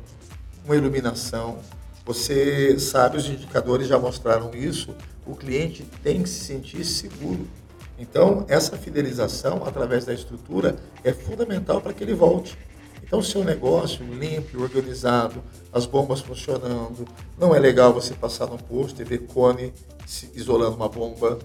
uma 0.65 0.75
iluminação, 0.75 1.59
você 2.05 2.79
sabe, 2.79 3.17
os 3.17 3.27
indicadores 3.27 3.87
já 3.87 3.99
mostraram 3.99 4.51
isso, 4.53 4.95
o 5.25 5.35
cliente 5.35 5.83
tem 6.03 6.23
que 6.23 6.29
se 6.29 6.43
sentir 6.45 6.83
seguro. 6.83 7.47
Então, 7.99 8.45
essa 8.47 8.77
fidelização 8.77 9.63
através 9.65 10.05
da 10.05 10.13
estrutura 10.13 10.77
é 11.03 11.11
fundamental 11.11 11.81
para 11.81 11.93
que 11.93 12.03
ele 12.03 12.13
volte. 12.13 12.57
Então, 13.03 13.21
seu 13.21 13.43
negócio 13.43 14.05
limpo, 14.05 14.61
organizado, 14.61 15.43
as 15.73 15.85
bombas 15.85 16.21
funcionando, 16.21 17.07
não 17.37 17.53
é 17.53 17.59
legal 17.59 17.93
você 17.93 18.13
passar 18.13 18.47
no 18.47 18.57
posto 18.57 19.01
e 19.01 19.05
ver 19.05 19.19
cone 19.27 19.73
isolando 20.33 20.75
uma 20.75 20.87
bomba. 20.87 21.39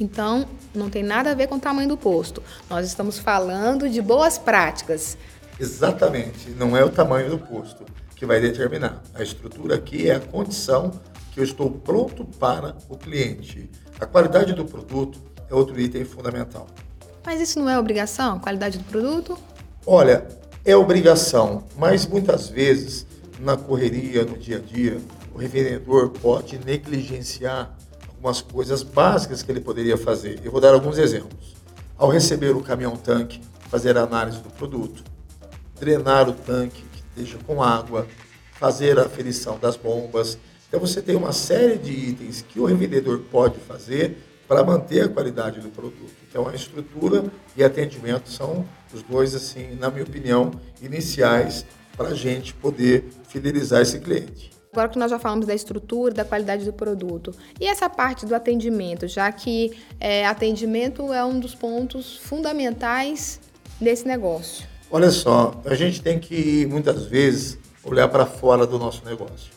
Então, 0.00 0.46
não 0.74 0.90
tem 0.90 1.02
nada 1.02 1.30
a 1.30 1.34
ver 1.34 1.46
com 1.46 1.56
o 1.56 1.60
tamanho 1.60 1.88
do 1.88 1.96
posto. 1.96 2.42
Nós 2.68 2.86
estamos 2.86 3.18
falando 3.18 3.88
de 3.88 4.02
boas 4.02 4.38
práticas. 4.38 5.16
Exatamente, 5.60 6.50
não 6.50 6.76
é 6.76 6.84
o 6.84 6.90
tamanho 6.90 7.30
do 7.30 7.38
posto 7.38 7.84
que 8.22 8.26
vai 8.26 8.40
determinar. 8.40 9.02
A 9.16 9.22
estrutura 9.24 9.74
aqui 9.74 10.08
é 10.08 10.14
a 10.14 10.20
condição 10.20 10.92
que 11.32 11.40
eu 11.40 11.42
estou 11.42 11.68
pronto 11.68 12.24
para 12.24 12.76
o 12.88 12.96
cliente. 12.96 13.68
A 13.98 14.06
qualidade 14.06 14.52
do 14.52 14.64
produto 14.64 15.18
é 15.50 15.52
outro 15.52 15.80
item 15.80 16.04
fundamental. 16.04 16.68
Mas 17.26 17.40
isso 17.40 17.58
não 17.58 17.68
é 17.68 17.76
obrigação? 17.76 18.38
Qualidade 18.38 18.78
do 18.78 18.84
produto? 18.84 19.36
Olha, 19.84 20.24
é 20.64 20.76
obrigação, 20.76 21.64
mas 21.76 22.06
muitas 22.06 22.48
vezes 22.48 23.08
na 23.40 23.56
correria, 23.56 24.24
no 24.24 24.38
dia 24.38 24.58
a 24.58 24.60
dia, 24.60 25.00
o 25.34 25.38
revendedor 25.38 26.10
pode 26.10 26.60
negligenciar 26.64 27.76
algumas 28.08 28.40
coisas 28.40 28.84
básicas 28.84 29.42
que 29.42 29.50
ele 29.50 29.60
poderia 29.60 29.98
fazer. 29.98 30.40
Eu 30.44 30.52
vou 30.52 30.60
dar 30.60 30.72
alguns 30.72 30.96
exemplos. 30.96 31.56
Ao 31.98 32.08
receber 32.08 32.54
o 32.54 32.60
caminhão 32.60 32.94
tanque, 32.94 33.40
fazer 33.68 33.98
a 33.98 34.02
análise 34.02 34.38
do 34.38 34.50
produto, 34.50 35.02
drenar 35.80 36.28
o 36.28 36.32
tanque, 36.32 36.91
esteja 37.14 37.38
com 37.46 37.62
água, 37.62 38.06
fazer 38.52 38.98
a 38.98 39.02
aferição 39.02 39.58
das 39.58 39.76
bombas. 39.76 40.38
Então 40.68 40.80
você 40.80 41.02
tem 41.02 41.16
uma 41.16 41.32
série 41.32 41.78
de 41.78 41.92
itens 41.92 42.44
que 42.48 42.58
o 42.58 42.64
revendedor 42.64 43.20
pode 43.30 43.58
fazer 43.60 44.16
para 44.52 44.64
manter 44.64 45.02
a 45.02 45.08
qualidade 45.08 45.60
do 45.60 45.70
produto. 45.70 46.12
Então, 46.28 46.46
a 46.46 46.54
estrutura 46.54 47.24
e 47.56 47.64
atendimento 47.64 48.30
são 48.30 48.66
os 48.92 49.02
dois, 49.02 49.34
assim, 49.34 49.74
na 49.76 49.90
minha 49.90 50.04
opinião, 50.04 50.50
iniciais 50.82 51.64
para 51.96 52.08
a 52.08 52.14
gente 52.14 52.52
poder 52.54 53.04
fidelizar 53.28 53.80
esse 53.80 53.98
cliente. 53.98 54.50
Agora 54.72 54.88
que 54.88 54.98
nós 54.98 55.10
já 55.10 55.18
falamos 55.18 55.46
da 55.46 55.54
estrutura, 55.54 56.14
da 56.14 56.24
qualidade 56.24 56.64
do 56.64 56.72
produto. 56.72 57.34
E 57.60 57.66
essa 57.66 57.88
parte 57.90 58.24
do 58.24 58.34
atendimento, 58.34 59.06
já 59.06 59.30
que 59.30 59.72
é, 60.00 60.26
atendimento 60.26 61.12
é 61.12 61.22
um 61.24 61.38
dos 61.38 61.54
pontos 61.54 62.16
fundamentais 62.16 63.40
desse 63.80 64.06
negócio. 64.06 64.71
Olha 64.94 65.10
só, 65.10 65.58
a 65.64 65.74
gente 65.74 66.02
tem 66.02 66.18
que 66.18 66.66
muitas 66.66 67.06
vezes 67.06 67.58
olhar 67.82 68.08
para 68.08 68.26
fora 68.26 68.66
do 68.66 68.78
nosso 68.78 69.02
negócio. 69.06 69.50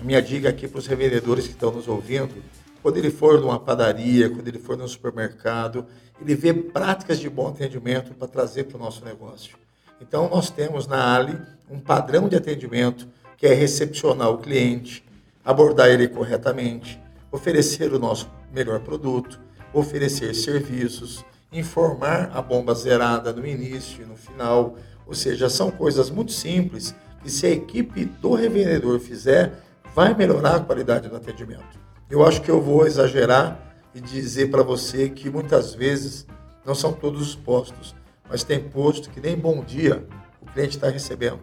A 0.00 0.02
minha 0.02 0.20
dica 0.20 0.48
aqui 0.48 0.66
para 0.66 0.80
os 0.80 0.88
revendedores 0.88 1.46
que 1.46 1.52
estão 1.52 1.70
nos 1.70 1.86
ouvindo, 1.86 2.34
quando 2.82 2.96
ele 2.96 3.12
for 3.12 3.40
numa 3.40 3.60
padaria, 3.60 4.28
quando 4.28 4.48
ele 4.48 4.58
for 4.58 4.76
num 4.76 4.88
supermercado, 4.88 5.86
ele 6.20 6.34
vê 6.34 6.52
práticas 6.52 7.20
de 7.20 7.30
bom 7.30 7.46
atendimento 7.46 8.12
para 8.14 8.26
trazer 8.26 8.64
para 8.64 8.76
o 8.76 8.80
nosso 8.80 9.04
negócio. 9.04 9.56
Então, 10.00 10.28
nós 10.28 10.50
temos 10.50 10.88
na 10.88 11.14
Ali 11.14 11.38
um 11.70 11.78
padrão 11.78 12.28
de 12.28 12.34
atendimento 12.34 13.06
que 13.36 13.46
é 13.46 13.54
recepcionar 13.54 14.30
o 14.30 14.38
cliente, 14.38 15.04
abordar 15.44 15.90
ele 15.90 16.08
corretamente, 16.08 17.00
oferecer 17.30 17.92
o 17.92 18.00
nosso 18.00 18.28
melhor 18.52 18.80
produto, 18.80 19.38
oferecer 19.72 20.34
serviços, 20.34 21.24
informar 21.58 22.30
a 22.34 22.42
bomba 22.42 22.74
zerada 22.74 23.32
no 23.32 23.46
início 23.46 24.02
e 24.02 24.06
no 24.06 24.16
final. 24.16 24.76
Ou 25.06 25.14
seja, 25.14 25.48
são 25.48 25.70
coisas 25.70 26.10
muito 26.10 26.32
simples 26.32 26.94
que 27.22 27.30
se 27.30 27.46
a 27.46 27.50
equipe 27.50 28.04
do 28.04 28.34
revendedor 28.34 28.98
fizer, 29.00 29.52
vai 29.94 30.14
melhorar 30.14 30.56
a 30.56 30.60
qualidade 30.60 31.08
do 31.08 31.16
atendimento. 31.16 31.80
Eu 32.08 32.24
acho 32.24 32.40
que 32.42 32.50
eu 32.50 32.60
vou 32.60 32.86
exagerar 32.86 33.58
e 33.94 34.00
dizer 34.00 34.50
para 34.50 34.62
você 34.62 35.08
que 35.08 35.30
muitas 35.30 35.74
vezes 35.74 36.26
não 36.64 36.74
são 36.74 36.92
todos 36.92 37.20
os 37.20 37.34
postos, 37.34 37.94
mas 38.28 38.44
tem 38.44 38.60
posto 38.60 39.10
que 39.10 39.20
nem 39.20 39.36
bom 39.36 39.64
dia 39.64 40.06
o 40.40 40.46
cliente 40.46 40.76
está 40.76 40.88
recebendo. 40.88 41.40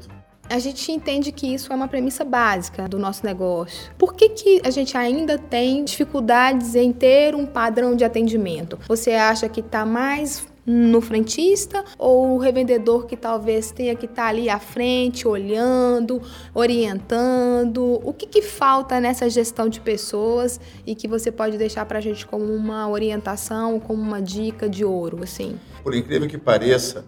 A 0.50 0.60
gente 0.60 0.92
entende 0.92 1.32
que 1.32 1.48
isso 1.48 1.72
é 1.72 1.76
uma 1.76 1.88
premissa 1.88 2.24
básica 2.24 2.88
do 2.88 3.00
nosso 3.00 3.26
negócio. 3.26 3.92
Por 3.98 4.14
que, 4.14 4.30
que 4.30 4.62
a 4.64 4.70
gente 4.70 4.96
ainda 4.98 5.38
tem 5.38 5.84
dificuldades 5.84 6.76
em 6.76 6.92
ter 6.92 7.34
um 7.34 7.46
padrão 7.46 7.96
de 7.96 8.04
atendimento? 8.04 8.78
Você 8.88 9.12
acha 9.12 9.48
que 9.48 9.62
está 9.62 9.86
mais 9.86 10.46
no 10.66 11.02
frentista 11.02 11.84
ou 11.98 12.36
o 12.36 12.38
revendedor 12.38 13.06
que 13.06 13.18
talvez 13.18 13.72
tenha 13.72 13.96
que 13.96 14.06
estar 14.06 14.24
tá 14.24 14.30
ali 14.30 14.50
à 14.50 14.60
frente, 14.60 15.28
olhando, 15.28 16.22
orientando? 16.54 18.00
O 18.04 18.14
que, 18.14 18.28
que 18.28 18.42
falta 18.42 19.00
nessa 19.00 19.30
gestão 19.30 19.68
de 19.68 19.80
pessoas 19.80 20.60
e 20.86 20.94
que 20.94 21.08
você 21.08 21.32
pode 21.32 21.58
deixar 21.58 21.86
para 21.86 22.00
a 22.00 22.02
gente 22.02 22.26
como 22.26 22.54
uma 22.54 22.88
orientação, 22.88 23.80
como 23.80 24.02
uma 24.02 24.22
dica 24.22 24.70
de 24.70 24.86
ouro, 24.86 25.24
assim? 25.24 25.60
Por 25.84 25.96
incrível 25.96 26.28
que 26.28 26.38
pareça, 26.38 27.06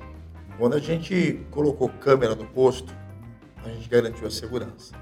quando 0.57 0.75
a 0.75 0.79
gente 0.79 1.45
colocou 1.51 1.89
câmera 1.89 2.33
no 2.33 2.45
posto, 2.45 3.04
a 3.69 3.73
gente 3.73 3.89
garantiu 3.89 4.27
a 4.27 4.31
segurança. 4.31 4.95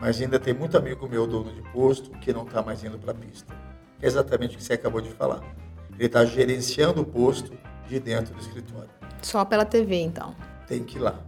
Mas 0.00 0.20
ainda 0.20 0.38
tem 0.38 0.52
muito 0.52 0.76
amigo 0.76 1.08
meu, 1.08 1.26
dono 1.26 1.52
de 1.52 1.62
posto, 1.70 2.10
que 2.18 2.32
não 2.32 2.44
está 2.44 2.62
mais 2.62 2.82
indo 2.82 2.98
para 2.98 3.12
a 3.12 3.14
pista. 3.14 3.54
É 4.00 4.06
exatamente 4.06 4.54
o 4.54 4.58
que 4.58 4.64
você 4.64 4.72
acabou 4.72 5.00
de 5.00 5.10
falar. 5.10 5.40
Ele 5.94 6.06
está 6.06 6.24
gerenciando 6.24 7.02
o 7.02 7.04
posto 7.04 7.52
de 7.86 8.00
dentro 8.00 8.34
do 8.34 8.40
escritório. 8.40 8.90
Só 9.22 9.44
pela 9.44 9.64
TV, 9.64 9.96
então? 9.96 10.34
Tem 10.66 10.82
que 10.82 10.96
ir 10.96 11.00
lá. 11.00 11.20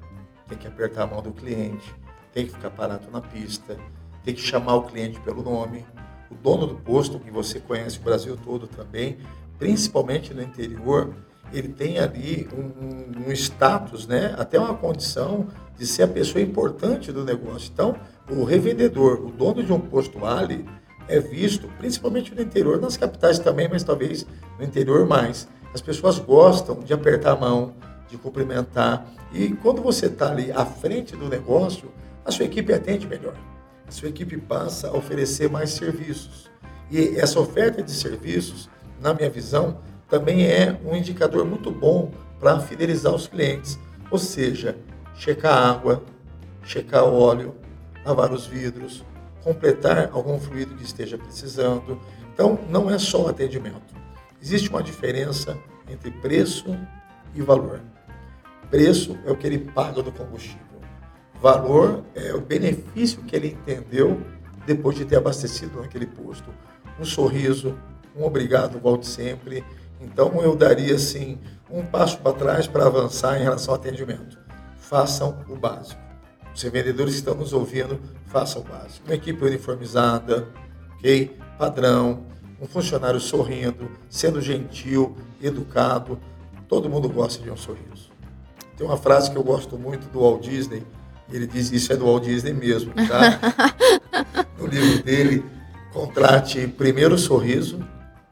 Tem 0.49 0.59
que 0.59 0.67
apertar 0.67 1.05
a 1.05 1.07
mão 1.07 1.23
do 1.23 1.33
cliente, 1.33 1.95
tem 2.33 2.47
que 2.47 2.53
ficar 2.53 2.71
parado 2.71 3.09
na 3.11 3.21
pista, 3.21 3.77
tem 4.25 4.35
que 4.35 4.41
chamar 4.41 4.75
o 4.75 4.83
cliente 4.83 5.21
pelo 5.21 5.43
nome. 5.43 5.87
O 6.31 6.35
dono 6.35 6.67
do 6.67 6.75
posto, 6.75 7.21
que 7.21 7.31
você 7.31 7.61
conhece 7.61 7.99
o 7.99 8.03
Brasil 8.03 8.37
todo 8.37 8.67
também, 8.67 9.19
principalmente 9.59 10.35
no 10.35 10.43
interior, 10.43 11.15
ele 11.55 11.69
tem 11.69 11.99
ali 11.99 12.49
um, 12.53 13.29
um, 13.29 13.33
status, 13.33 14.07
né? 14.07 14.35
até 14.37 14.59
uma 14.59 14.75
condição 14.75 15.47
de 15.77 15.87
ser 15.87 16.03
a 16.03 16.09
pessoa 16.09 16.43
importante 16.43 17.13
do 17.13 17.25
negócio. 17.25 17.71
Então, 17.73 17.97
o 18.31 18.45
revendedor, 18.45 19.25
o 19.25 19.31
dono 19.31 19.63
de 19.63 19.73
um 19.73 19.81
posto 19.81 20.25
Ali, 20.25 20.65
é 21.07 21.21
visto, 21.21 21.69
principalmente 21.79 22.35
no 22.35 22.41
interior, 22.41 22.81
nas 22.81 22.97
capitais 22.97 23.39
também, 23.39 23.69
mas 23.69 23.85
talvez 23.85 24.27
no 24.59 24.65
interior 24.65 25.07
mais. 25.07 25.47
As 25.75 25.81
pessoas 25.81 26.19
gostam 26.19 26.81
de 26.81 26.93
apertar 26.93 27.33
a 27.33 27.37
mão, 27.37 27.75
de 28.09 28.17
cumprimentar. 28.17 29.07
E 29.33 29.51
quando 29.51 29.83
você 29.83 30.07
está 30.07 30.31
ali 30.31 30.51
à 30.51 30.65
frente 30.65 31.15
do 31.15 31.29
negócio, 31.29 31.93
a 32.25 32.31
sua 32.31 32.47
equipe 32.47 32.73
atende 32.73 33.07
melhor. 33.07 33.35
A 33.87 33.91
sua 33.91 34.09
equipe 34.09 34.39
passa 34.39 34.89
a 34.89 34.97
oferecer 34.97 35.51
mais 35.51 35.71
serviços. 35.71 36.51
E 36.91 37.17
essa 37.19 37.39
oferta 37.39 37.83
de 37.83 37.91
serviços, 37.91 38.71
na 39.01 39.13
minha 39.13 39.29
visão, 39.29 39.79
também 40.09 40.47
é 40.47 40.79
um 40.85 40.95
indicador 40.95 41.45
muito 41.45 41.71
bom 41.71 42.11
para 42.39 42.61
fidelizar 42.61 43.15
os 43.15 43.27
clientes. 43.27 43.79
Ou 44.11 44.19
seja, 44.19 44.77
checar 45.15 45.57
água, 45.57 46.03
checar 46.63 47.05
óleo, 47.05 47.55
lavar 48.05 48.33
os 48.33 48.47
vidros, 48.47 49.05
completar 49.43 50.11
algum 50.13 50.39
fluido 50.39 50.75
que 50.75 50.85
esteja 50.85 51.19
precisando. 51.19 52.01
Então, 52.33 52.59
não 52.69 52.91
é 52.91 52.99
só 52.99 53.25
o 53.25 53.29
atendimento. 53.29 53.95
Existe 54.41 54.69
uma 54.69 54.83
diferença 54.83 55.57
entre 55.89 56.11
preço 56.11 56.77
e 57.35 57.43
valor. 57.43 57.81
Preço 58.71 59.19
é 59.25 59.31
o 59.31 59.37
que 59.37 59.47
ele 59.47 59.59
paga 59.59 60.03
do 60.03 60.13
combustível. 60.13 60.61
Valor 61.41 62.03
é 62.15 62.33
o 62.35 62.41
benefício 62.41 63.23
que 63.23 63.37
ele 63.37 63.49
entendeu 63.49 64.21
depois 64.67 64.97
de 64.97 65.05
ter 65.05 65.17
abastecido 65.17 65.81
naquele 65.81 66.07
posto. 66.07 66.51
Um 66.99 67.05
sorriso, 67.05 67.79
um 68.17 68.25
obrigado, 68.25 68.79
volte 68.79 69.07
sempre. 69.07 69.65
Então 70.05 70.43
eu 70.43 70.55
daria 70.55 70.95
assim 70.95 71.39
um 71.71 71.85
passo 71.85 72.19
para 72.19 72.33
trás 72.33 72.67
para 72.67 72.87
avançar 72.87 73.39
em 73.39 73.43
relação 73.43 73.75
ao 73.75 73.81
atendimento 73.81 74.45
façam 74.85 75.39
o 75.49 75.57
básico. 75.57 76.01
Os 76.55 76.63
vendedores 76.63 77.15
que 77.15 77.19
estão 77.19 77.35
nos 77.35 77.53
ouvindo, 77.53 77.99
façam 78.27 78.63
o 78.63 78.65
básico. 78.65 79.05
Uma 79.07 79.15
equipe 79.15 79.45
uniformizada, 79.45 80.47
ok? 80.99 81.37
Padrão, 81.59 82.27
um 82.61 82.67
funcionário 82.67 83.19
sorrindo, 83.19 83.91
sendo 84.09 84.41
gentil, 84.41 85.17
educado. 85.43 86.21
Todo 86.69 86.89
mundo 86.89 87.09
gosta 87.09 87.43
de 87.43 87.51
um 87.51 87.57
sorriso. 87.57 88.13
Tem 88.77 88.87
uma 88.87 88.97
frase 88.97 89.31
que 89.31 89.37
eu 89.37 89.43
gosto 89.43 89.77
muito 89.77 90.09
do 90.13 90.21
Walt 90.21 90.43
Disney, 90.43 90.85
ele 91.29 91.47
diz 91.47 91.73
isso 91.73 91.93
é 91.93 91.97
do 91.97 92.05
Walt 92.05 92.25
Disney 92.25 92.53
mesmo, 92.53 92.93
tá? 92.95 93.41
no 94.59 94.67
livro 94.67 95.03
dele, 95.03 95.45
contrate 95.93 96.69
primeiro 96.69 97.15
o 97.15 97.19
sorriso 97.19 97.81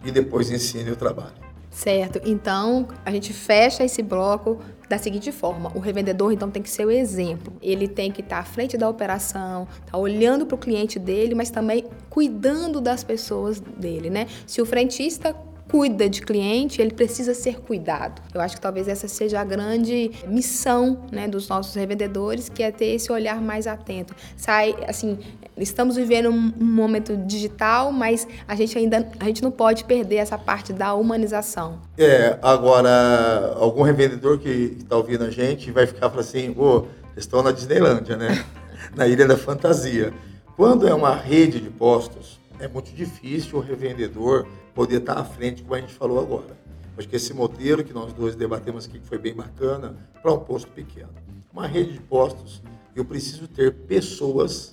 e 0.04 0.10
depois 0.10 0.50
ensine 0.50 0.90
o 0.90 0.96
trabalho. 0.96 1.41
Certo. 1.72 2.20
Então, 2.24 2.86
a 3.04 3.10
gente 3.10 3.32
fecha 3.32 3.82
esse 3.82 4.02
bloco 4.02 4.60
da 4.88 4.98
seguinte 4.98 5.32
forma: 5.32 5.72
o 5.74 5.80
revendedor 5.80 6.30
então 6.30 6.50
tem 6.50 6.62
que 6.62 6.68
ser 6.70 6.84
o 6.84 6.90
exemplo. 6.90 7.54
Ele 7.62 7.88
tem 7.88 8.12
que 8.12 8.20
estar 8.20 8.38
à 8.38 8.44
frente 8.44 8.76
da 8.76 8.88
operação, 8.88 9.66
tá 9.90 9.96
olhando 9.96 10.44
para 10.44 10.54
o 10.54 10.58
cliente 10.58 10.98
dele, 10.98 11.34
mas 11.34 11.50
também 11.50 11.86
cuidando 12.10 12.80
das 12.80 13.02
pessoas 13.02 13.58
dele, 13.58 14.10
né? 14.10 14.26
Se 14.46 14.60
o 14.60 14.66
frentista 14.66 15.34
cuida 15.72 16.06
de 16.06 16.20
cliente, 16.20 16.82
ele 16.82 16.92
precisa 16.92 17.32
ser 17.32 17.60
cuidado. 17.60 18.20
Eu 18.34 18.42
acho 18.42 18.56
que 18.56 18.60
talvez 18.60 18.86
essa 18.88 19.08
seja 19.08 19.40
a 19.40 19.44
grande 19.44 20.10
missão 20.26 21.06
né, 21.10 21.26
dos 21.26 21.48
nossos 21.48 21.74
revendedores, 21.74 22.50
que 22.50 22.62
é 22.62 22.70
ter 22.70 22.94
esse 22.96 23.10
olhar 23.10 23.40
mais 23.40 23.66
atento. 23.66 24.14
Sai, 24.36 24.76
assim, 24.86 25.18
estamos 25.56 25.96
vivendo 25.96 26.30
um, 26.30 26.52
momento 26.64 27.16
digital, 27.16 27.92
mas 27.92 28.26
a 28.46 28.54
gente 28.54 28.76
ainda 28.76 29.08
a 29.20 29.24
gente 29.24 29.42
não 29.42 29.50
pode 29.50 29.84
perder 29.84 30.16
essa 30.16 30.38
parte 30.38 30.72
da 30.72 30.94
humanização. 30.94 31.80
É, 31.98 32.38
agora, 32.42 33.54
algum 33.56 33.82
revendedor 33.82 34.38
que 34.38 34.76
está 34.78 34.96
ouvindo 34.96 35.24
a 35.24 35.30
gente 35.30 35.70
vai 35.70 35.86
ficar 35.86 36.08
falando 36.08 36.20
assim, 36.20 36.54
ô, 36.56 36.86
estão 37.16 37.42
na 37.42 37.52
Disneylândia, 37.52 38.16
né? 38.16 38.44
na 38.96 39.06
Ilha 39.06 39.26
da 39.26 39.36
Fantasia. 39.36 40.12
Quando 40.56 40.86
é 40.86 40.94
uma 40.94 41.14
rede 41.14 41.60
de 41.60 41.70
postos, 41.70 42.38
é 42.58 42.68
muito 42.68 42.92
difícil 42.92 43.58
o 43.58 43.60
revendedor 43.60 44.46
poder 44.74 44.98
estar 44.98 45.18
à 45.18 45.24
frente, 45.24 45.62
como 45.62 45.74
a 45.74 45.80
gente 45.80 45.94
falou 45.94 46.20
agora. 46.20 46.56
Acho 46.96 47.08
que 47.08 47.16
esse 47.16 47.32
modelo 47.32 47.82
que 47.82 47.92
nós 47.92 48.12
dois 48.12 48.34
debatemos 48.34 48.86
aqui, 48.86 48.98
que 48.98 49.06
foi 49.06 49.18
bem 49.18 49.34
bacana, 49.34 49.96
para 50.22 50.32
um 50.32 50.38
posto 50.38 50.70
pequeno. 50.70 51.08
Uma 51.52 51.66
rede 51.66 51.94
de 51.94 52.00
postos, 52.00 52.62
eu 52.94 53.04
preciso 53.04 53.48
ter 53.48 53.72
pessoas 53.72 54.72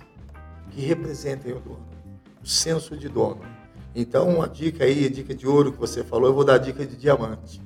que 0.80 0.86
representem 0.86 1.52
o 1.52 1.60
dono, 1.60 1.86
o 2.42 2.48
senso 2.48 2.96
de 2.96 3.10
dono. 3.10 3.42
Então, 3.94 4.30
uma 4.30 4.48
dica 4.48 4.86
aí, 4.86 5.10
dica 5.10 5.36
de 5.36 5.46
ouro 5.46 5.74
que 5.74 5.78
você 5.78 6.06
falou, 6.06 6.30
eu 6.30 6.34
vou 6.34 6.46
dar 6.46 6.58
dica 6.58 6.86
de 6.86 6.96
diamante. 6.96 7.62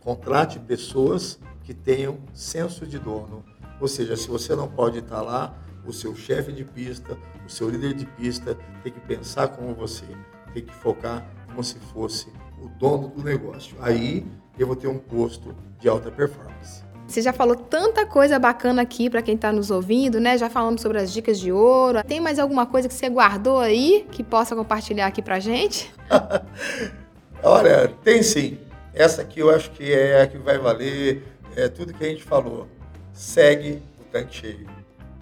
Contrate 0.00 0.58
pessoas 0.58 1.38
que 1.62 1.74
tenham 1.74 2.18
senso 2.32 2.86
de 2.86 2.98
dono. 2.98 3.44
Ou 3.78 3.86
seja, 3.86 4.16
se 4.16 4.26
você 4.26 4.56
não 4.56 4.68
pode 4.68 5.00
estar 5.00 5.20
lá, 5.20 5.54
o 5.84 5.92
seu 5.92 6.16
chefe 6.16 6.50
de 6.50 6.64
pista, 6.64 7.18
o 7.46 7.50
seu 7.50 7.68
líder 7.68 7.92
de 7.92 8.06
pista 8.06 8.56
tem 8.82 8.90
que 8.90 9.00
pensar 9.00 9.48
como 9.48 9.74
você, 9.74 10.06
tem 10.54 10.64
que 10.64 10.74
focar 10.74 11.28
como 11.46 11.62
se 11.62 11.78
fosse 11.78 12.32
o 12.58 12.68
dono 12.68 13.08
do 13.08 13.22
negócio. 13.22 13.76
Aí 13.80 14.26
eu 14.58 14.66
vou 14.66 14.76
ter 14.76 14.88
um 14.88 14.98
posto 14.98 15.54
de 15.78 15.90
alta 15.90 16.10
performance. 16.10 16.89
Você 17.10 17.22
já 17.22 17.32
falou 17.32 17.56
tanta 17.56 18.06
coisa 18.06 18.38
bacana 18.38 18.82
aqui 18.82 19.10
para 19.10 19.20
quem 19.20 19.34
está 19.34 19.50
nos 19.50 19.68
ouvindo, 19.68 20.20
né? 20.20 20.38
Já 20.38 20.48
falamos 20.48 20.80
sobre 20.80 20.98
as 20.98 21.12
dicas 21.12 21.40
de 21.40 21.50
ouro. 21.50 22.04
Tem 22.04 22.20
mais 22.20 22.38
alguma 22.38 22.66
coisa 22.66 22.86
que 22.86 22.94
você 22.94 23.08
guardou 23.08 23.58
aí 23.58 24.06
que 24.12 24.22
possa 24.22 24.54
compartilhar 24.54 25.08
aqui 25.08 25.20
para 25.20 25.40
gente? 25.40 25.92
Olha, 27.42 27.88
tem 28.04 28.22
sim. 28.22 28.58
Essa 28.94 29.22
aqui 29.22 29.40
eu 29.40 29.50
acho 29.50 29.72
que 29.72 29.92
é 29.92 30.22
a 30.22 30.26
que 30.28 30.38
vai 30.38 30.56
valer 30.56 31.24
é, 31.56 31.66
tudo 31.66 31.92
que 31.92 32.04
a 32.04 32.08
gente 32.08 32.22
falou. 32.22 32.68
Segue 33.12 33.82
o 34.00 34.04
tanque 34.04 34.36
cheio. 34.36 34.66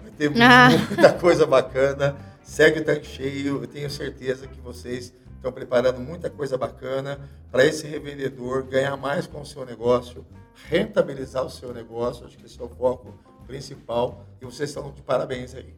Vai 0.03 0.11
ter 0.11 0.31
ah. 0.39 0.69
muita 0.69 1.13
coisa 1.17 1.47
bacana. 1.47 2.15
Segue 2.43 2.81
o 2.81 2.85
tanque 2.85 3.07
cheio. 3.07 3.63
Eu 3.63 3.67
tenho 3.67 3.89
certeza 3.89 4.45
que 4.45 4.61
vocês 4.61 5.11
estão 5.39 5.51
preparando 5.51 5.99
muita 6.01 6.29
coisa 6.29 6.57
bacana 6.57 7.17
para 7.49 7.65
esse 7.65 7.87
revendedor 7.87 8.63
ganhar 8.63 8.97
mais 8.97 9.25
com 9.25 9.41
o 9.41 9.45
seu 9.45 9.65
negócio, 9.65 10.25
rentabilizar 10.67 11.45
o 11.45 11.49
seu 11.49 11.73
negócio. 11.73 12.25
Acho 12.25 12.37
que 12.37 12.45
esse 12.45 12.59
é 12.59 12.63
o 12.63 12.69
foco 12.69 13.17
principal. 13.47 14.25
E 14.41 14.45
vocês 14.45 14.69
estão 14.69 14.91
de 14.91 15.01
parabéns 15.01 15.55
aí. 15.55 15.73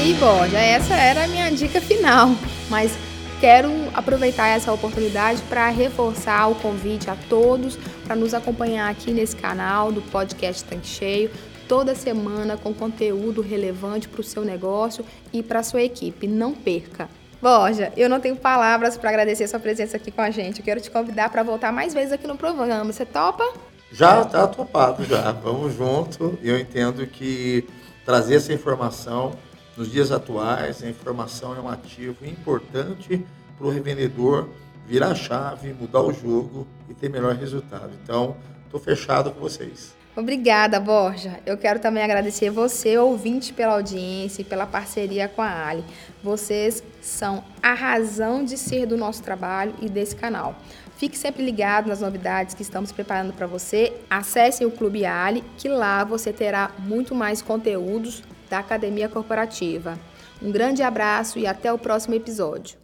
aí, 0.00 0.14
Borja, 0.14 0.58
essa 0.58 0.94
era 0.94 1.24
a 1.24 1.28
minha 1.28 1.50
dica 1.50 1.80
final. 1.80 2.30
Mas 2.68 2.92
quero 3.40 3.70
aproveitar 3.92 4.48
essa 4.48 4.72
oportunidade 4.72 5.42
para 5.42 5.68
reforçar 5.68 6.48
o 6.48 6.54
convite 6.54 7.10
a 7.10 7.16
todos 7.28 7.76
para 8.04 8.16
nos 8.16 8.34
acompanhar 8.34 8.90
aqui 8.90 9.12
nesse 9.12 9.36
canal 9.36 9.92
do 9.92 10.02
podcast 10.02 10.64
Tanque 10.64 10.86
Cheio, 10.86 11.30
toda 11.70 11.94
semana 11.94 12.56
com 12.56 12.74
conteúdo 12.74 13.40
relevante 13.40 14.08
para 14.08 14.20
o 14.20 14.24
seu 14.24 14.44
negócio 14.44 15.04
e 15.32 15.40
para 15.40 15.60
a 15.60 15.62
sua 15.62 15.80
equipe. 15.80 16.26
Não 16.26 16.52
perca! 16.52 17.08
Borja, 17.40 17.92
eu 17.96 18.08
não 18.08 18.18
tenho 18.18 18.34
palavras 18.34 18.96
para 18.96 19.08
agradecer 19.08 19.46
sua 19.46 19.60
presença 19.60 19.96
aqui 19.96 20.10
com 20.10 20.20
a 20.20 20.32
gente. 20.32 20.58
Eu 20.58 20.64
quero 20.64 20.80
te 20.80 20.90
convidar 20.90 21.30
para 21.30 21.44
voltar 21.44 21.70
mais 21.70 21.94
vezes 21.94 22.10
aqui 22.10 22.26
no 22.26 22.36
programa. 22.36 22.92
Você 22.92 23.06
topa? 23.06 23.44
Já 23.92 24.22
está 24.22 24.48
topado, 24.48 25.04
já. 25.04 25.30
Vamos 25.30 25.76
junto. 25.76 26.36
Eu 26.42 26.58
entendo 26.58 27.06
que 27.06 27.64
trazer 28.04 28.34
essa 28.34 28.52
informação 28.52 29.34
nos 29.76 29.92
dias 29.92 30.10
atuais, 30.10 30.82
a 30.82 30.88
informação 30.88 31.54
é 31.54 31.60
um 31.60 31.68
ativo 31.68 32.26
importante 32.26 33.24
para 33.56 33.66
o 33.68 33.70
revendedor 33.70 34.48
virar 34.88 35.12
a 35.12 35.14
chave, 35.14 35.72
mudar 35.72 36.02
o 36.02 36.12
jogo 36.12 36.66
e 36.88 36.94
ter 36.94 37.08
melhor 37.08 37.36
resultado. 37.36 37.92
Então, 38.02 38.36
estou 38.66 38.80
fechado 38.80 39.30
com 39.30 39.38
vocês. 39.38 39.99
Obrigada, 40.20 40.78
Borja. 40.78 41.40
Eu 41.46 41.56
quero 41.56 41.80
também 41.80 42.02
agradecer 42.02 42.50
você, 42.50 42.98
ouvinte, 42.98 43.54
pela 43.54 43.72
audiência 43.72 44.42
e 44.42 44.44
pela 44.44 44.66
parceria 44.66 45.26
com 45.28 45.40
a 45.40 45.66
Ali. 45.66 45.82
Vocês 46.22 46.84
são 47.00 47.42
a 47.62 47.72
razão 47.72 48.44
de 48.44 48.58
ser 48.58 48.84
do 48.84 48.98
nosso 48.98 49.22
trabalho 49.22 49.74
e 49.80 49.88
desse 49.88 50.14
canal. 50.14 50.54
Fique 50.98 51.16
sempre 51.16 51.42
ligado 51.42 51.88
nas 51.88 52.02
novidades 52.02 52.54
que 52.54 52.60
estamos 52.60 52.92
preparando 52.92 53.32
para 53.32 53.46
você. 53.46 53.94
Acesse 54.10 54.62
o 54.62 54.70
Clube 54.70 55.06
Ali, 55.06 55.42
que 55.56 55.70
lá 55.70 56.04
você 56.04 56.34
terá 56.34 56.70
muito 56.78 57.14
mais 57.14 57.40
conteúdos 57.40 58.22
da 58.50 58.58
Academia 58.58 59.08
Corporativa. 59.08 59.98
Um 60.42 60.52
grande 60.52 60.82
abraço 60.82 61.38
e 61.38 61.46
até 61.46 61.72
o 61.72 61.78
próximo 61.78 62.14
episódio. 62.14 62.76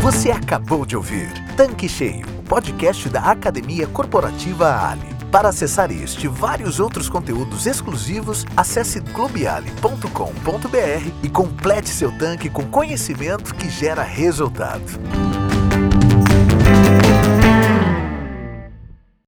Você 0.00 0.30
acabou 0.30 0.86
de 0.86 0.96
ouvir 0.96 1.30
Tanque 1.56 1.88
Cheio, 1.88 2.24
podcast 2.46 3.08
da 3.08 3.20
Academia 3.20 3.86
Corporativa 3.86 4.88
Ali. 4.88 5.16
Para 5.30 5.48
acessar 5.48 5.90
este 5.90 6.26
e 6.26 6.28
vários 6.28 6.80
outros 6.80 7.08
conteúdos 7.08 7.66
exclusivos, 7.66 8.46
acesse 8.56 9.00
globiale.com.br 9.00 11.10
e 11.22 11.28
complete 11.28 11.90
seu 11.90 12.16
tanque 12.16 12.48
com 12.48 12.64
conhecimento 12.66 13.54
que 13.54 13.68
gera 13.68 14.02
resultado. 14.02 15.45